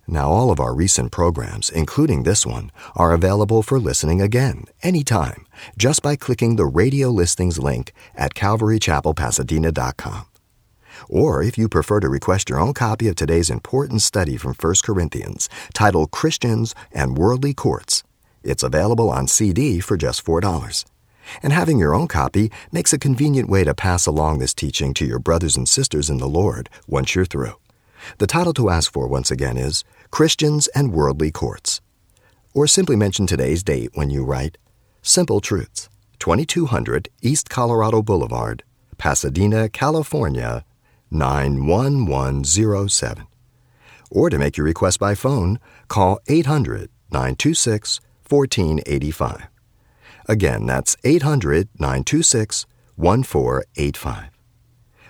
Now, 0.07 0.29
all 0.29 0.51
of 0.51 0.59
our 0.59 0.73
recent 0.73 1.11
programs, 1.11 1.69
including 1.69 2.23
this 2.23 2.45
one, 2.45 2.71
are 2.95 3.13
available 3.13 3.63
for 3.63 3.79
listening 3.79 4.21
again, 4.21 4.65
anytime, 4.81 5.45
just 5.77 6.01
by 6.01 6.15
clicking 6.15 6.55
the 6.55 6.65
radio 6.65 7.09
listings 7.09 7.59
link 7.59 7.93
at 8.15 8.33
calvarychapelpasadena.com. 8.33 10.25
Or 11.09 11.41
if 11.41 11.57
you 11.57 11.69
prefer 11.69 11.99
to 11.99 12.09
request 12.09 12.49
your 12.49 12.59
own 12.59 12.73
copy 12.73 13.07
of 13.07 13.15
today's 13.15 13.49
important 13.49 14.01
study 14.01 14.37
from 14.37 14.53
1 14.53 14.73
Corinthians, 14.83 15.49
titled 15.73 16.11
Christians 16.11 16.75
and 16.91 17.17
Worldly 17.17 17.53
Courts, 17.53 18.03
it's 18.43 18.63
available 18.63 19.09
on 19.09 19.27
CD 19.27 19.79
for 19.79 19.97
just 19.97 20.25
$4 20.25 20.85
and 21.41 21.53
having 21.53 21.79
your 21.79 21.95
own 21.95 22.07
copy 22.07 22.51
makes 22.71 22.93
a 22.93 22.99
convenient 22.99 23.49
way 23.49 23.63
to 23.63 23.73
pass 23.73 24.05
along 24.05 24.39
this 24.39 24.53
teaching 24.53 24.93
to 24.95 25.05
your 25.05 25.19
brothers 25.19 25.55
and 25.55 25.67
sisters 25.67 26.09
in 26.09 26.17
the 26.17 26.27
Lord 26.27 26.69
once 26.87 27.15
you're 27.15 27.25
through. 27.25 27.62
The 28.17 28.27
title 28.27 28.53
to 28.53 28.69
ask 28.69 28.91
for 28.91 29.07
once 29.07 29.31
again 29.31 29.57
is 29.57 29.83
Christians 30.11 30.67
and 30.69 30.93
Worldly 30.93 31.31
Courts. 31.31 31.81
Or 32.53 32.67
simply 32.67 32.95
mention 32.95 33.25
today's 33.25 33.63
date 33.63 33.91
when 33.93 34.09
you 34.09 34.23
write 34.23 34.57
Simple 35.01 35.41
Truths, 35.41 35.89
2200 36.19 37.09
East 37.21 37.49
Colorado 37.49 38.01
Boulevard, 38.01 38.63
Pasadena, 38.97 39.69
California, 39.69 40.65
91107. 41.11 43.27
Or 44.11 44.29
to 44.29 44.37
make 44.37 44.57
your 44.57 44.65
request 44.65 44.99
by 44.99 45.15
phone, 45.15 45.59
call 45.87 46.19
800 46.27 46.89
926 47.11 47.99
1485. 48.29 49.47
Again, 50.27 50.65
that's 50.65 50.95
800 51.03 51.69
926 51.79 52.65
1485. 52.95 54.29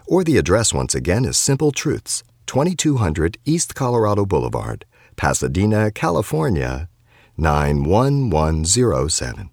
Or 0.07 0.23
the 0.23 0.37
address 0.37 0.73
once 0.73 0.95
again 0.95 1.25
is 1.25 1.37
Simple 1.37 1.71
Truths, 1.71 2.23
2200 2.45 3.37
East 3.45 3.75
Colorado 3.75 4.25
Boulevard, 4.25 4.85
Pasadena, 5.15 5.91
California 5.91 6.89
91107. 7.37 9.49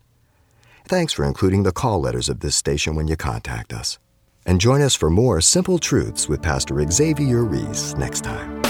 Thanks 0.86 1.12
for 1.12 1.24
including 1.24 1.62
the 1.62 1.72
call 1.72 2.00
letters 2.00 2.28
of 2.28 2.40
this 2.40 2.56
station 2.56 2.94
when 2.94 3.08
you 3.08 3.16
contact 3.16 3.72
us. 3.72 3.98
And 4.44 4.60
join 4.60 4.82
us 4.82 4.94
for 4.94 5.10
more 5.10 5.40
Simple 5.40 5.78
Truths 5.78 6.28
with 6.28 6.42
Pastor 6.42 6.84
Xavier 6.90 7.44
Reese 7.44 7.94
next 7.94 8.24
time. 8.24 8.69